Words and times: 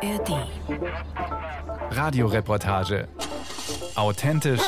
ARD. 0.00 0.46
Radioreportage. 1.90 3.08
Authentisch, 3.96 4.62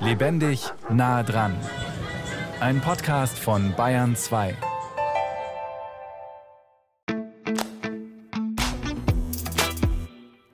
lebendig, 0.00 0.72
nah 0.88 1.22
dran. 1.22 1.54
Ein 2.60 2.80
Podcast 2.80 3.38
von 3.38 3.74
Bayern 3.76 4.16
2. 4.16 4.56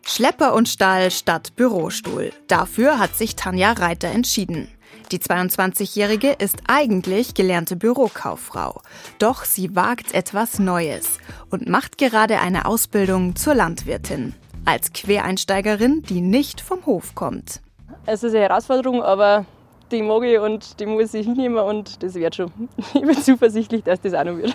Schlepper 0.05 0.55
und 0.55 0.69
Stall 0.69 1.13
statt 1.13 1.55
Bürostuhl. 1.55 2.33
Dafür 2.49 2.99
hat 2.99 3.15
sich 3.15 3.37
Tanja 3.37 3.73
Reiter 3.73 4.09
entschieden. 4.09 4.76
Die 5.13 5.21
22-Jährige 5.21 6.33
ist 6.33 6.57
eigentlich 6.67 7.35
gelernte 7.35 7.77
Bürokauffrau. 7.77 8.81
Doch 9.21 9.45
sie 9.45 9.77
wagt 9.77 10.13
etwas 10.15 10.59
Neues 10.59 11.19
und 11.49 11.69
macht 11.69 11.97
gerade 11.97 12.41
eine 12.41 12.67
Ausbildung 12.67 13.37
zur 13.37 13.55
Landwirtin. 13.55 14.35
Als 14.65 14.93
Quereinsteigerin, 14.93 16.03
die 16.03 16.21
nicht 16.21 16.61
vom 16.61 16.85
Hof 16.87 17.15
kommt. 17.15 17.61
Es 18.05 18.25
ist 18.25 18.35
eine 18.35 18.49
Herausforderung, 18.49 19.01
aber 19.01 19.47
die 19.93 20.03
mag 20.03 20.25
ich 20.25 20.41
und 20.41 20.81
die 20.81 20.87
muss 20.87 21.15
ich 21.15 21.25
hinnehmen 21.25 21.59
und 21.59 22.03
das 22.03 22.15
wird 22.15 22.35
schon. 22.35 22.51
Ich 22.95 23.03
bin 23.03 23.23
zuversichtlich, 23.23 23.85
dass 23.85 24.01
das 24.01 24.13
auch 24.13 24.25
noch 24.25 24.39
wird. 24.39 24.55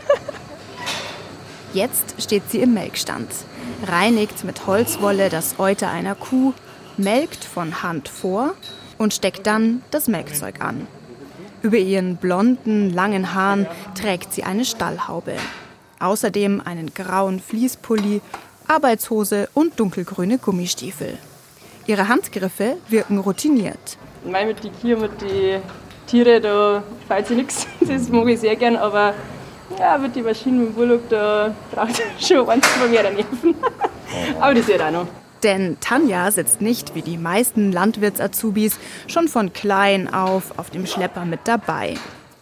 Jetzt 1.74 2.22
steht 2.22 2.44
sie 2.50 2.60
im 2.60 2.74
Melkstand, 2.74 3.30
reinigt 3.88 4.44
mit 4.44 4.68
Holzwolle 4.68 5.30
das 5.30 5.60
Euter 5.60 5.90
einer 5.90 6.16
Kuh, 6.16 6.52
melkt 6.98 7.46
von 7.46 7.84
Hand 7.84 8.10
vor 8.10 8.54
und 9.02 9.16
steckt 9.16 9.48
dann 9.48 9.82
das 9.90 10.08
Melkzeug 10.08 10.62
an. 10.62 10.86
Über 11.64 11.78
ihren 11.78 12.18
blonden, 12.18 12.94
langen 12.94 13.34
Haaren 13.34 13.66
trägt 13.96 14.32
sie 14.32 14.44
eine 14.44 14.64
Stallhaube. 14.64 15.34
Außerdem 16.00 16.62
einen 16.64 16.94
grauen 16.94 17.40
Fließpulli, 17.40 18.22
Arbeitshose 18.68 19.50
und 19.56 19.80
dunkelgrüne 19.80 20.38
Gummistiefel. 20.38 21.18
Ihre 21.88 22.08
Handgriffe 22.08 22.78
wirken 22.90 23.18
routiniert. 23.18 23.98
Weil 24.24 24.46
mit 24.46 24.64
den 24.64 24.72
Kühen, 24.80 25.02
mit 25.02 25.20
den 25.20 25.62
Tieren, 26.06 26.44
da 26.44 26.84
fällt 27.08 27.28
sich 27.28 27.38
nichts. 27.38 27.68
Das 27.80 28.08
mag 28.10 28.28
ich 28.28 28.40
sehr 28.40 28.56
gern, 28.56 28.76
aber 28.76 29.16
ja, 29.80 29.98
mit 29.98 30.16
den 30.16 30.26
Maschinen, 30.26 30.60
mit 30.60 30.70
dem 30.70 30.76
Bullock, 30.76 31.10
da 31.10 31.56
braucht 31.72 32.00
es 32.20 32.28
schon 32.28 32.48
eins 32.48 32.68
von 32.68 32.92
mehr 32.92 33.04
Nerven. 33.04 33.56
aber 34.40 34.54
das 34.54 34.68
wird 34.68 34.82
auch 34.82 34.92
noch. 34.92 35.08
Denn 35.44 35.78
Tanja 35.80 36.30
sitzt 36.32 36.62
nicht 36.62 36.94
wie 36.96 37.02
die 37.02 37.18
meisten 37.18 37.72
Landwirts-Azubis 37.72 38.78
schon 39.08 39.28
von 39.28 39.54
klein 39.54 40.14
auf 40.14 40.58
auf 40.60 40.70
dem 40.70 40.86
Schlepper 40.86 41.26
mit 41.26 41.42
dabei. 41.46 41.96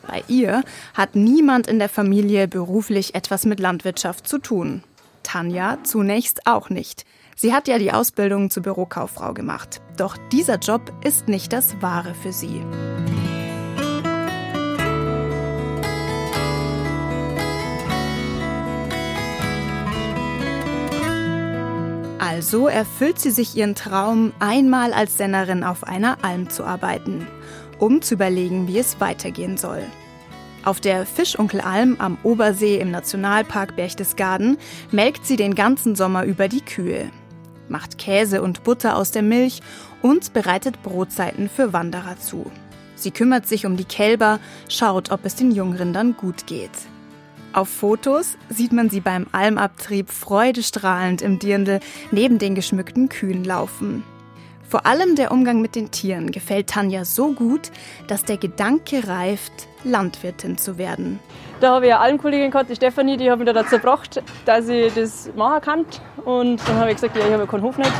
Bei 0.06 0.24
ihr 0.28 0.64
hat 0.96 1.16
niemand 1.16 1.68
in 1.68 1.80
der 1.80 1.90
Familie 1.90 2.48
beruflich 2.48 3.16
etwas 3.16 3.46
mit 3.46 3.60
Landwirtschaft 3.60 4.28
zu 4.28 4.40
tun. 4.40 4.84
Tanja 5.24 5.78
zunächst 5.84 6.48
auch 6.48 6.70
nicht. 6.70 7.06
Sie 7.36 7.54
hat 7.54 7.68
ja 7.68 7.78
die 7.78 7.92
Ausbildung 7.92 8.50
zur 8.50 8.64
Bürokauffrau 8.64 9.34
gemacht. 9.34 9.82
Doch 9.96 10.18
dieser 10.32 10.58
Job 10.58 10.92
ist 11.06 11.28
nicht 11.28 11.54
das 11.54 11.82
Wahre 11.82 12.14
für 12.16 12.34
sie. 12.34 12.62
Also 22.40 22.70
erfüllt 22.70 23.20
sie 23.20 23.32
sich 23.32 23.58
ihren 23.58 23.76
Traum, 23.76 24.32
einmal 24.40 24.94
als 24.94 25.18
Sennerin 25.18 25.66
auf 25.66 25.84
einer 25.84 26.24
Alm 26.24 26.50
zu 26.50 26.64
arbeiten, 26.64 27.28
um 27.80 28.02
zu 28.02 28.14
überlegen, 28.14 28.66
wie 28.70 28.80
es 28.80 29.02
weitergehen 29.02 29.58
soll. 29.58 29.84
Auf 30.64 30.80
der 30.80 31.06
Fischunkelalm 31.06 31.98
am 32.00 32.18
Obersee 32.24 32.78
im 32.78 32.92
Nationalpark 32.92 33.76
Berchtesgaden 33.76 34.58
melkt 34.90 35.26
sie 35.26 35.36
den 35.36 35.54
ganzen 35.54 35.98
Sommer 35.98 36.24
über 36.24 36.48
die 36.48 36.62
Kühe, 36.62 37.12
macht 37.68 37.98
Käse 37.98 38.42
und 38.42 38.64
Butter 38.64 38.96
aus 38.96 39.12
der 39.12 39.22
Milch 39.22 39.60
und 40.02 40.32
bereitet 40.32 40.82
Brotzeiten 40.82 41.50
für 41.50 41.74
Wanderer 41.74 42.18
zu. 42.20 42.50
Sie 42.96 43.12
kümmert 43.12 43.50
sich 43.50 43.66
um 43.66 43.76
die 43.76 43.84
Kälber, 43.84 44.40
schaut, 44.70 45.12
ob 45.12 45.26
es 45.26 45.36
den 45.36 45.52
Jungrindern 45.52 46.16
gut 46.16 46.48
geht. 46.48 46.72
Auf 47.52 47.70
Fotos 47.70 48.38
sieht 48.50 48.72
man 48.72 48.92
sie 48.92 49.00
beim 49.00 49.26
Almabtrieb 49.32 50.12
freudestrahlend 50.12 51.24
im 51.24 51.40
Dirndl 51.40 51.80
neben 52.12 52.38
den 52.38 52.54
geschmückten 52.54 53.10
Kühen 53.10 53.44
laufen. 53.44 54.04
Vor 54.70 54.86
allem 54.86 55.16
der 55.16 55.32
Umgang 55.32 55.62
mit 55.62 55.74
den 55.74 55.90
Tieren 55.90 56.32
gefällt 56.32 56.68
Tanja 56.68 57.04
so 57.06 57.32
gut, 57.32 57.72
dass 58.08 58.24
der 58.24 58.38
Gedanke 58.38 59.08
reift, 59.08 59.68
Landwirtin 59.84 60.60
zu 60.60 60.78
werden. 60.78 61.20
Da 61.60 61.74
habe 61.74 61.88
ich 61.88 61.92
eine 61.92 62.02
Almkollegin 62.02 62.52
gehabt, 62.52 62.70
die 62.70 62.76
Stefanie, 62.76 63.18
die 63.18 63.32
hat 63.32 63.40
mich 63.40 63.48
da 63.48 63.54
dazu 63.54 63.78
gebracht, 63.78 64.22
dass 64.46 64.70
ich 64.70 64.94
das 64.94 65.32
machen 65.36 65.62
kann. 65.62 65.86
Und 66.24 66.62
dann 66.68 66.76
habe 66.76 66.90
ich 66.90 66.98
gesagt, 66.98 67.18
ja, 67.18 67.26
ich 67.26 67.34
habe 67.34 67.48
keinen 67.48 67.64
Hof 67.64 67.80
nicht. 67.80 67.92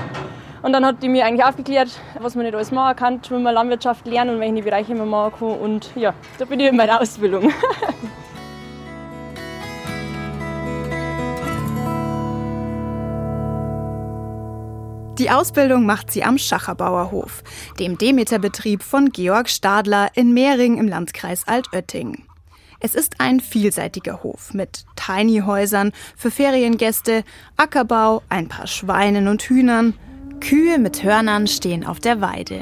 Und 0.62 0.74
dann 0.74 0.86
hat 0.86 1.02
die 1.02 1.10
mir 1.10 1.26
eigentlich 1.26 1.44
aufgeklärt, 1.44 1.90
was 2.20 2.36
man 2.36 2.46
nicht 2.46 2.54
alles 2.54 2.70
machen 2.70 2.96
kann, 2.96 3.20
wie 3.28 3.42
man 3.42 3.56
Landwirtschaft 3.56 4.06
lernen 4.06 4.36
und 4.36 4.42
welche 4.42 4.62
Bereiche 4.62 4.94
man 4.94 5.10
machen 5.10 5.40
kann. 5.40 5.60
Und 5.60 5.90
ja, 5.96 6.14
da 6.38 6.46
bin 6.46 6.60
ich 6.60 6.68
in 6.68 6.76
meiner 6.76 7.02
Ausbildung. 7.02 7.52
Die 15.20 15.30
Ausbildung 15.30 15.86
macht 15.86 16.14
sie 16.14 16.24
am 16.24 16.38
Schacherbauer 16.38 17.12
Hof, 17.12 17.44
dem 17.78 17.98
Demeterbetrieb 17.98 18.82
von 18.82 19.10
Georg 19.10 19.50
Stadler 19.50 20.08
in 20.16 20.34
Mehring 20.34 20.78
im 20.78 20.88
Landkreis 20.88 21.46
Altötting. 21.46 22.24
Es 22.80 22.96
ist 22.96 23.20
ein 23.20 23.42
vielseitiger 23.42 24.24
Hof 24.24 24.54
mit 24.54 24.86
Tiny-Häusern 24.96 25.92
für 26.16 26.32
Feriengäste, 26.32 27.26
Ackerbau, 27.58 28.24
ein 28.30 28.48
paar 28.48 28.66
Schweinen 28.66 29.28
und 29.28 29.42
Hühnern. 29.42 29.94
Kühe 30.40 30.80
mit 30.80 31.04
Hörnern 31.04 31.48
stehen 31.48 31.86
auf 31.86 32.00
der 32.00 32.22
Weide. 32.22 32.62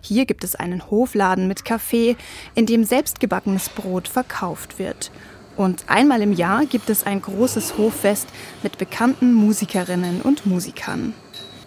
Hier 0.00 0.24
gibt 0.24 0.44
es 0.44 0.56
einen 0.56 0.90
Hofladen 0.90 1.46
mit 1.46 1.66
Kaffee, 1.66 2.16
in 2.54 2.64
dem 2.64 2.84
selbstgebackenes 2.84 3.68
Brot 3.68 4.08
verkauft 4.08 4.78
wird. 4.78 5.12
Und 5.58 5.84
einmal 5.88 6.22
im 6.22 6.32
Jahr 6.32 6.64
gibt 6.64 6.88
es 6.88 7.04
ein 7.04 7.20
großes 7.20 7.76
Hoffest 7.76 8.28
mit 8.62 8.78
bekannten 8.78 9.34
Musikerinnen 9.34 10.22
und 10.22 10.46
Musikern. 10.46 11.12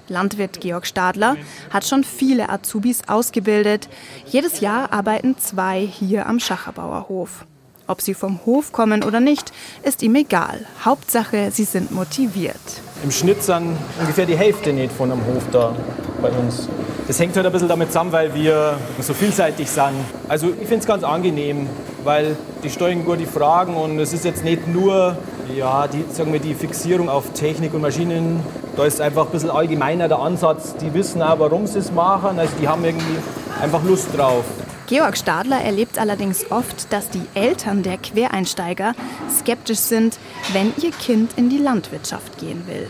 Landwirt 0.08 0.62
Georg 0.62 0.86
Stadler 0.86 1.36
hat 1.72 1.86
schon 1.86 2.04
viele 2.04 2.50
Azubis 2.50 3.02
ausgebildet. 3.08 3.90
Jedes 4.26 4.60
Jahr 4.60 4.94
arbeiten 4.94 5.38
zwei 5.38 5.80
hier 5.82 6.28
am 6.28 6.40
Schacherbauer 6.40 7.08
Hof. 7.10 7.46
Ob 7.88 8.02
sie 8.02 8.16
vom 8.16 8.40
Hof 8.46 8.72
kommen 8.72 9.04
oder 9.04 9.20
nicht, 9.20 9.52
ist 9.84 10.02
ihm 10.02 10.16
egal. 10.16 10.66
Hauptsache, 10.84 11.52
sie 11.52 11.66
sind 11.66 11.92
motiviert. 11.92 12.56
Im 13.04 13.12
Schnitt 13.12 13.44
sind 13.44 13.78
ungefähr 14.00 14.26
die 14.26 14.36
Hälfte 14.36 14.74
nicht 14.74 14.92
von 14.92 15.12
einem 15.12 15.24
Hof 15.26 15.44
da 15.52 15.76
bei 16.22 16.30
uns. 16.30 16.68
Das 17.08 17.20
hängt 17.20 17.36
halt 17.36 17.46
ein 17.46 17.52
bisschen 17.52 17.68
damit 17.68 17.90
zusammen, 17.90 18.12
weil 18.12 18.34
wir 18.34 18.78
so 19.00 19.14
vielseitig 19.14 19.70
sind. 19.70 19.94
Also 20.28 20.48
ich 20.48 20.68
finde 20.68 20.78
es 20.78 20.86
ganz 20.88 21.04
angenehm, 21.04 21.70
weil 22.04 22.36
die 22.64 22.72
steuern 22.72 23.06
gut 23.06 23.20
die 23.20 23.28
Fragen 23.28 23.76
und 23.76 24.00
es 24.00 24.14
ist 24.14 24.26
jetzt 24.26 24.44
nicht 24.44 24.68
nur 24.68 25.16
ja, 25.54 25.88
die, 25.88 26.06
sagen 26.12 26.34
wir, 26.34 26.40
die 26.40 26.54
Fixierung 26.54 27.10
auf 27.10 27.32
Technik 27.34 27.74
und 27.74 27.82
Maschinen. 27.82 28.42
Da 28.76 28.86
ist 28.86 29.00
einfach 29.00 29.26
ein 29.26 29.32
bisschen 29.32 29.52
allgemeiner 29.52 30.08
der 30.08 30.20
Ansatz. 30.20 30.76
Die 30.78 30.94
wissen 30.94 31.22
auch, 31.22 31.40
warum 31.40 31.68
sie 31.68 31.80
es 31.80 31.92
machen. 31.92 32.40
Also 32.40 32.54
die 32.62 32.68
haben 32.68 32.84
irgendwie 32.84 33.18
einfach 33.62 33.84
Lust 33.84 34.08
drauf. 34.16 34.44
Georg 34.88 35.18
Stadler 35.18 35.62
erlebt 35.62 35.98
allerdings 35.98 36.52
oft, 36.52 36.92
dass 36.94 37.10
die 37.10 37.24
Eltern 37.34 37.82
der 37.82 37.98
Quereinsteiger 37.98 38.94
skeptisch 39.36 39.80
sind, 39.80 40.20
wenn 40.54 40.74
ihr 40.82 40.92
Kind 40.92 41.32
in 41.38 41.50
die 41.50 41.58
Landwirtschaft 41.58 42.38
gehen 42.38 42.68
will. 42.68 42.88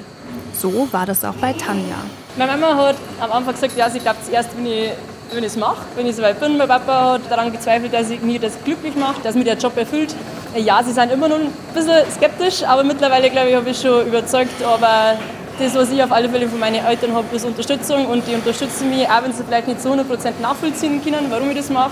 So 0.53 0.87
war 0.91 1.05
das 1.05 1.23
auch 1.23 1.35
bei 1.35 1.53
Tanja. 1.53 1.95
Meine 2.37 2.57
Mama 2.57 2.75
hat 2.75 2.95
am 3.21 3.31
Anfang 3.31 3.53
gesagt, 3.53 3.77
ja, 3.77 3.89
sie 3.89 3.99
glaubt 3.99 4.23
es 4.23 4.29
erst, 4.29 4.57
wenn 4.57 4.65
ich 4.65 4.91
wenn 5.31 5.43
ich 5.43 5.51
es 5.51 5.57
mache, 5.57 5.81
wenn 5.95 6.05
ich 6.05 6.15
soweit 6.15 6.39
bin. 6.39 6.57
Mein 6.57 6.67
Papa 6.67 7.13
hat 7.13 7.21
daran 7.29 7.51
gezweifelt, 7.51 7.93
dass 7.93 8.09
ich 8.09 8.21
mir 8.21 8.39
das 8.39 8.53
glücklich 8.63 8.95
mache, 8.95 9.21
dass 9.23 9.35
mir 9.35 9.43
der 9.43 9.57
Job 9.57 9.75
erfüllt. 9.75 10.15
Ja, 10.55 10.81
sie 10.81 10.93
sind 10.93 11.11
immer 11.11 11.27
noch 11.27 11.37
ein 11.37 11.51
bisschen 11.73 12.09
skeptisch, 12.15 12.63
aber 12.63 12.83
mittlerweile, 12.83 13.29
glaube 13.29 13.49
ich, 13.49 13.55
habe 13.55 13.69
ich 13.69 13.79
schon 13.79 14.07
überzeugt. 14.07 14.63
Aber 14.63 15.17
das, 15.59 15.75
was 15.75 15.91
ich 15.91 16.01
auf 16.01 16.11
alle 16.11 16.29
Fälle 16.29 16.47
von 16.47 16.59
meinen 16.59 16.85
Eltern 16.85 17.13
habe, 17.13 17.35
ist 17.35 17.45
Unterstützung 17.45 18.05
und 18.05 18.25
die 18.25 18.35
unterstützen 18.35 18.89
mich, 18.89 19.05
auch 19.09 19.23
wenn 19.23 19.33
sie 19.33 19.43
vielleicht 19.43 19.67
nicht 19.67 19.81
zu 19.81 19.89
100% 19.89 20.03
nachvollziehen 20.41 21.03
können, 21.03 21.27
warum 21.29 21.49
ich 21.49 21.57
das 21.57 21.69
mache. 21.69 21.91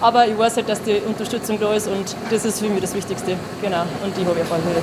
Aber 0.00 0.26
ich 0.26 0.36
weiß 0.36 0.56
halt, 0.56 0.68
dass 0.70 0.82
die 0.82 0.94
Unterstützung 1.06 1.60
da 1.60 1.74
ist 1.74 1.88
und 1.88 2.16
das 2.30 2.46
ist 2.46 2.60
für 2.60 2.70
mich 2.70 2.80
das 2.80 2.94
Wichtigste. 2.94 3.36
Genau, 3.60 3.82
und 4.02 4.16
die 4.16 4.24
habe 4.24 4.36
ich 4.36 4.42
auf 4.42 4.52
alle 4.52 4.62
Fälle. 4.62 4.82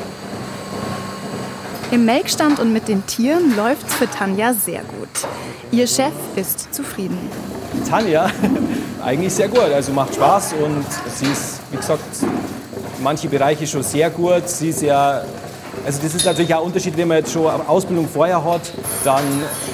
Im 1.90 2.06
Melkstand 2.06 2.60
und 2.60 2.74
mit 2.74 2.88
den 2.88 3.04
Tieren 3.08 3.56
läuft 3.56 3.88
es 3.88 3.96
für 3.96 4.10
Tanja 4.12 4.54
sehr 4.54 4.82
gut. 4.82 5.10
Ihr 5.72 5.88
Chef 5.88 6.14
ist 6.36 6.72
zufrieden. 6.72 7.18
Tanja, 7.90 8.30
eigentlich 9.04 9.34
sehr 9.34 9.48
gut. 9.48 9.72
Also 9.74 9.92
macht 9.92 10.14
Spaß 10.14 10.54
und 10.64 10.86
sie 11.16 11.26
ist, 11.32 11.62
wie 11.72 11.78
gesagt, 11.78 12.04
manche 13.02 13.28
Bereiche 13.28 13.68
schon 13.68 13.84
sehr 13.84 14.10
gut. 14.10 14.48
Sie 14.48 14.70
ist 14.70 14.82
ja 14.82 15.24
also 15.86 16.02
das 16.02 16.16
ist 16.16 16.26
natürlich 16.26 16.54
auch 16.54 16.62
ein 16.62 16.68
Unterschied, 16.68 16.98
wenn 16.98 17.08
man 17.08 17.18
jetzt 17.18 17.32
schon 17.32 17.48
eine 17.48 17.68
Ausbildung 17.68 18.08
vorher 18.08 18.44
hat, 18.44 18.74
dann 19.04 19.24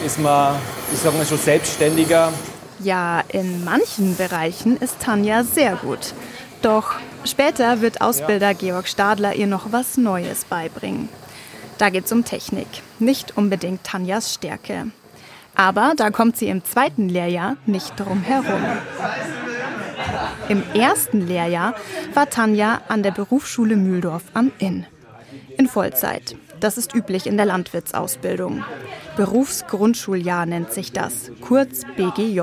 ist 0.05 0.19
man, 0.19 0.55
ich 0.93 0.99
sag 0.99 1.15
mal, 1.15 1.25
schon 1.25 1.37
selbstständiger. 1.37 2.31
Ja, 2.79 3.23
in 3.29 3.63
manchen 3.63 4.15
Bereichen 4.17 4.77
ist 4.77 4.99
Tanja 4.99 5.43
sehr 5.43 5.75
gut. 5.75 6.13
Doch 6.61 6.95
später 7.23 7.81
wird 7.81 8.01
Ausbilder 8.01 8.51
ja. 8.51 8.53
Georg 8.53 8.87
Stadler 8.87 9.33
ihr 9.35 9.47
noch 9.47 9.71
was 9.71 9.97
Neues 9.97 10.45
beibringen. 10.45 11.09
Da 11.77 11.89
geht 11.89 12.05
es 12.05 12.11
um 12.11 12.25
Technik, 12.25 12.67
nicht 12.99 13.37
unbedingt 13.37 13.83
Tanjas 13.83 14.33
Stärke. 14.33 14.87
Aber 15.55 15.93
da 15.95 16.09
kommt 16.09 16.37
sie 16.37 16.47
im 16.47 16.63
zweiten 16.63 17.09
Lehrjahr 17.09 17.57
nicht 17.65 17.99
drum 17.99 18.21
herum. 18.21 18.61
Im 20.53 20.61
ersten 20.75 21.25
Lehrjahr 21.25 21.73
war 22.13 22.29
Tanja 22.29 22.81
an 22.87 23.01
der 23.01 23.09
Berufsschule 23.09 23.75
Mühldorf 23.75 24.21
am 24.35 24.51
Inn. 24.59 24.85
In 25.57 25.67
Vollzeit. 25.67 26.35
Das 26.59 26.77
ist 26.77 26.93
üblich 26.93 27.25
in 27.25 27.37
der 27.37 27.47
Landwirtsausbildung. 27.47 28.63
Berufsgrundschuljahr 29.17 30.45
nennt 30.45 30.71
sich 30.71 30.91
das, 30.91 31.31
kurz 31.41 31.81
BGJ. 31.97 32.41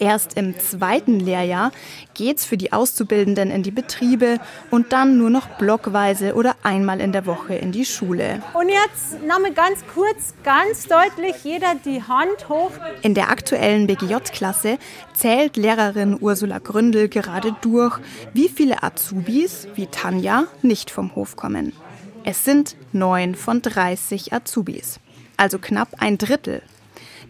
Erst 0.00 0.38
im 0.38 0.58
zweiten 0.58 1.20
Lehrjahr 1.20 1.72
geht's 2.14 2.46
für 2.46 2.56
die 2.56 2.72
Auszubildenden 2.72 3.50
in 3.50 3.62
die 3.62 3.70
Betriebe 3.70 4.38
und 4.70 4.94
dann 4.94 5.18
nur 5.18 5.28
noch 5.28 5.46
blockweise 5.58 6.34
oder 6.34 6.56
einmal 6.62 7.02
in 7.02 7.12
der 7.12 7.26
Woche 7.26 7.54
in 7.54 7.70
die 7.70 7.84
Schule. 7.84 8.42
Und 8.54 8.70
jetzt 8.70 9.22
nochmal 9.28 9.52
ganz 9.52 9.84
kurz, 9.92 10.32
ganz 10.42 10.86
deutlich, 10.86 11.44
jeder 11.44 11.74
die 11.84 12.02
Hand 12.02 12.48
hoch. 12.48 12.70
In 13.02 13.12
der 13.12 13.28
aktuellen 13.28 13.86
BGJ-Klasse 13.86 14.78
zählt 15.12 15.58
Lehrerin 15.58 16.16
Ursula 16.18 16.60
Gründel 16.60 17.10
gerade 17.10 17.54
durch, 17.60 17.98
wie 18.32 18.48
viele 18.48 18.82
Azubis 18.82 19.68
wie 19.74 19.86
Tanja 19.86 20.46
nicht 20.62 20.90
vom 20.90 21.14
Hof 21.14 21.36
kommen. 21.36 21.74
Es 22.24 22.42
sind 22.46 22.74
neun 22.92 23.34
von 23.34 23.60
30 23.60 24.32
Azubis, 24.32 24.98
also 25.36 25.58
knapp 25.58 25.88
ein 25.98 26.16
Drittel. 26.16 26.62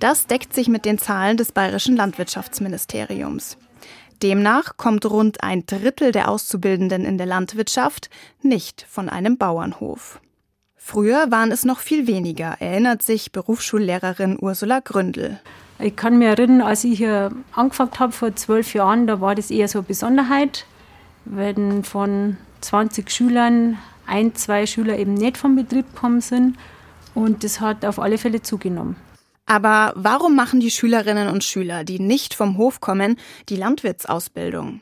Das 0.00 0.26
deckt 0.26 0.54
sich 0.54 0.68
mit 0.68 0.86
den 0.86 0.96
Zahlen 0.96 1.36
des 1.36 1.52
bayerischen 1.52 1.94
Landwirtschaftsministeriums. 1.94 3.58
Demnach 4.22 4.78
kommt 4.78 5.04
rund 5.04 5.42
ein 5.42 5.66
Drittel 5.66 6.10
der 6.10 6.30
Auszubildenden 6.30 7.04
in 7.04 7.18
der 7.18 7.26
Landwirtschaft 7.26 8.08
nicht 8.42 8.86
von 8.88 9.10
einem 9.10 9.36
Bauernhof. 9.36 10.20
Früher 10.74 11.30
waren 11.30 11.52
es 11.52 11.66
noch 11.66 11.80
viel 11.80 12.06
weniger, 12.06 12.56
erinnert 12.60 13.02
sich 13.02 13.30
Berufsschullehrerin 13.30 14.38
Ursula 14.40 14.80
Gründel. 14.80 15.38
Ich 15.78 15.96
kann 15.96 16.18
mich 16.18 16.28
erinnern, 16.28 16.62
als 16.62 16.84
ich 16.84 16.96
hier 16.96 17.30
angefangen 17.52 17.98
habe 17.98 18.12
vor 18.12 18.34
zwölf 18.34 18.72
Jahren, 18.72 19.06
da 19.06 19.20
war 19.20 19.34
das 19.34 19.50
eher 19.50 19.68
so 19.68 19.80
eine 19.80 19.86
Besonderheit, 19.86 20.64
wenn 21.26 21.84
von 21.84 22.38
20 22.62 23.10
Schülern 23.10 23.76
ein, 24.06 24.34
zwei 24.34 24.64
Schüler 24.64 24.98
eben 24.98 25.12
nicht 25.12 25.36
vom 25.36 25.56
Betrieb 25.56 25.94
gekommen 25.94 26.22
sind. 26.22 26.56
Und 27.14 27.44
das 27.44 27.60
hat 27.60 27.84
auf 27.84 27.98
alle 27.98 28.16
Fälle 28.16 28.40
zugenommen. 28.40 28.96
Aber 29.50 29.92
warum 29.96 30.36
machen 30.36 30.60
die 30.60 30.70
Schülerinnen 30.70 31.26
und 31.26 31.42
Schüler, 31.42 31.82
die 31.82 31.98
nicht 31.98 32.34
vom 32.34 32.56
Hof 32.56 32.80
kommen, 32.80 33.16
die 33.48 33.56
Landwirtsausbildung? 33.56 34.80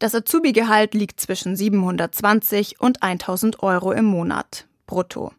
Das 0.00 0.12
Azubi-Gehalt 0.12 0.92
liegt 0.94 1.20
zwischen 1.20 1.54
720 1.54 2.80
und 2.80 3.04
1000 3.04 3.62
Euro 3.62 3.92
im 3.92 4.06
Monat, 4.06 4.66
brutto. 4.88 5.30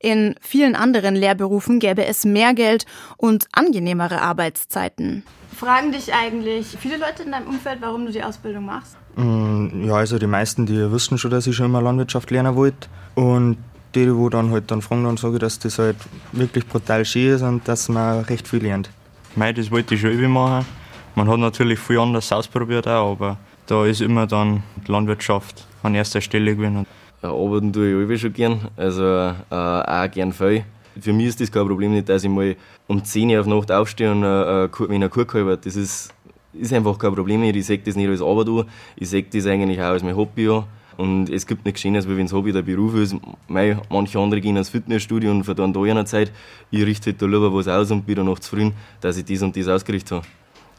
In 0.00 0.34
vielen 0.40 0.74
anderen 0.74 1.14
Lehrberufen 1.14 1.78
gäbe 1.78 2.06
es 2.06 2.24
mehr 2.24 2.54
Geld 2.54 2.86
und 3.18 3.46
angenehmere 3.52 4.20
Arbeitszeiten. 4.20 5.22
Fragen 5.56 5.92
dich 5.92 6.12
eigentlich 6.12 6.76
viele 6.76 6.96
Leute 6.96 7.22
in 7.22 7.30
deinem 7.30 7.46
Umfeld, 7.46 7.78
warum 7.82 8.04
du 8.04 8.10
die 8.10 8.24
Ausbildung 8.24 8.64
machst? 8.64 8.96
Mm, 9.14 9.84
ja, 9.86 9.94
also 9.94 10.18
die 10.18 10.26
meisten, 10.26 10.66
die 10.66 10.90
wissen 10.90 11.18
schon, 11.18 11.30
dass 11.30 11.46
ich 11.46 11.54
schon 11.54 11.66
immer 11.66 11.82
Landwirtschaft 11.82 12.32
lernen 12.32 12.56
wollte. 12.56 12.88
Und 13.14 13.58
die, 13.94 14.06
die 14.06 14.30
dann 14.30 14.50
halt 14.50 14.70
dann 14.70 14.82
fragen, 14.82 15.04
dann 15.04 15.16
sage 15.16 15.34
ich, 15.34 15.40
dass 15.40 15.58
das 15.58 15.78
halt 15.78 15.96
wirklich 16.32 16.66
brutal 16.66 17.04
schön 17.04 17.34
ist 17.34 17.42
und 17.42 17.66
dass 17.66 17.88
man 17.88 18.20
recht 18.24 18.46
viel 18.46 18.62
lernt. 18.62 18.90
Mei, 19.36 19.52
das 19.52 19.70
wollte 19.70 19.94
ich 19.94 20.00
schon 20.00 20.12
immer 20.12 20.28
machen. 20.28 20.66
Man 21.14 21.28
hat 21.28 21.38
natürlich 21.38 21.78
viel 21.78 21.98
anders 21.98 22.30
ausprobiert 22.32 22.86
auch, 22.86 23.12
aber 23.12 23.38
da 23.66 23.84
ist 23.84 24.00
immer 24.00 24.26
dann 24.26 24.62
die 24.86 24.92
Landwirtschaft 24.92 25.66
an 25.82 25.94
erster 25.94 26.20
Stelle 26.20 26.54
gewesen. 26.54 26.86
Arbeiten 27.22 27.72
tue 27.72 28.12
ich 28.12 28.20
schon 28.20 28.32
gern, 28.32 28.68
also 28.76 29.02
äh, 29.04 29.34
auch 29.50 30.10
gern 30.10 30.32
viel. 30.32 30.64
Für 31.00 31.12
mich 31.12 31.26
ist 31.26 31.40
das 31.40 31.50
kein 31.50 31.66
Problem 31.66 31.92
nicht, 31.92 32.08
dass 32.08 32.24
ich 32.24 32.30
mal 32.30 32.56
um 32.86 33.04
10 33.04 33.30
Uhr 33.30 33.40
auf 33.40 33.46
Nacht 33.46 33.72
aufstehe 33.72 34.10
und 34.10 34.22
äh, 34.22 34.64
äh 34.64 34.68
wenn 34.80 34.94
eine 34.96 35.08
Kuh 35.08 35.24
halbe. 35.32 35.56
Das 35.56 35.76
ist, 35.76 36.14
ist 36.52 36.72
einfach 36.72 36.98
kein 36.98 37.14
Problem. 37.14 37.42
Ich 37.42 37.66
sehe 37.66 37.78
das 37.78 37.96
nicht 37.96 38.08
als 38.08 38.22
Arbeit 38.22 38.48
an. 38.48 38.64
Ich 38.96 39.08
sehe 39.08 39.22
das 39.22 39.46
eigentlich 39.46 39.80
auch 39.80 39.86
als 39.86 40.02
mein 40.02 40.16
Hobby 40.16 40.48
an. 40.48 40.64
Und 40.98 41.30
es 41.30 41.46
gibt 41.46 41.64
nichts 41.64 41.80
Schönes, 41.80 42.08
wie 42.08 42.16
wenn 42.16 42.26
es 42.26 42.32
Hobby 42.32 42.52
der 42.52 42.62
Beruf 42.62 42.96
ist. 42.96 43.14
Mei, 43.46 43.78
manche 43.88 44.18
andere 44.18 44.40
gehen 44.40 44.56
ins 44.56 44.68
Fitnessstudio 44.68 45.30
und 45.30 45.44
verdienen 45.44 45.72
da 45.72 45.80
eine 45.80 46.04
Zeit. 46.04 46.32
Ich 46.72 46.84
richte 46.84 47.14
da 47.14 47.24
lieber 47.24 47.54
was 47.54 47.68
aus 47.68 47.92
und 47.92 48.04
bin 48.04 48.16
dann 48.16 48.26
noch 48.26 48.40
zufrieden, 48.40 48.74
dass 49.00 49.16
ich 49.16 49.24
das 49.24 49.42
und 49.42 49.56
das 49.56 49.68
ausgerichtet 49.68 50.10
habe. 50.10 50.26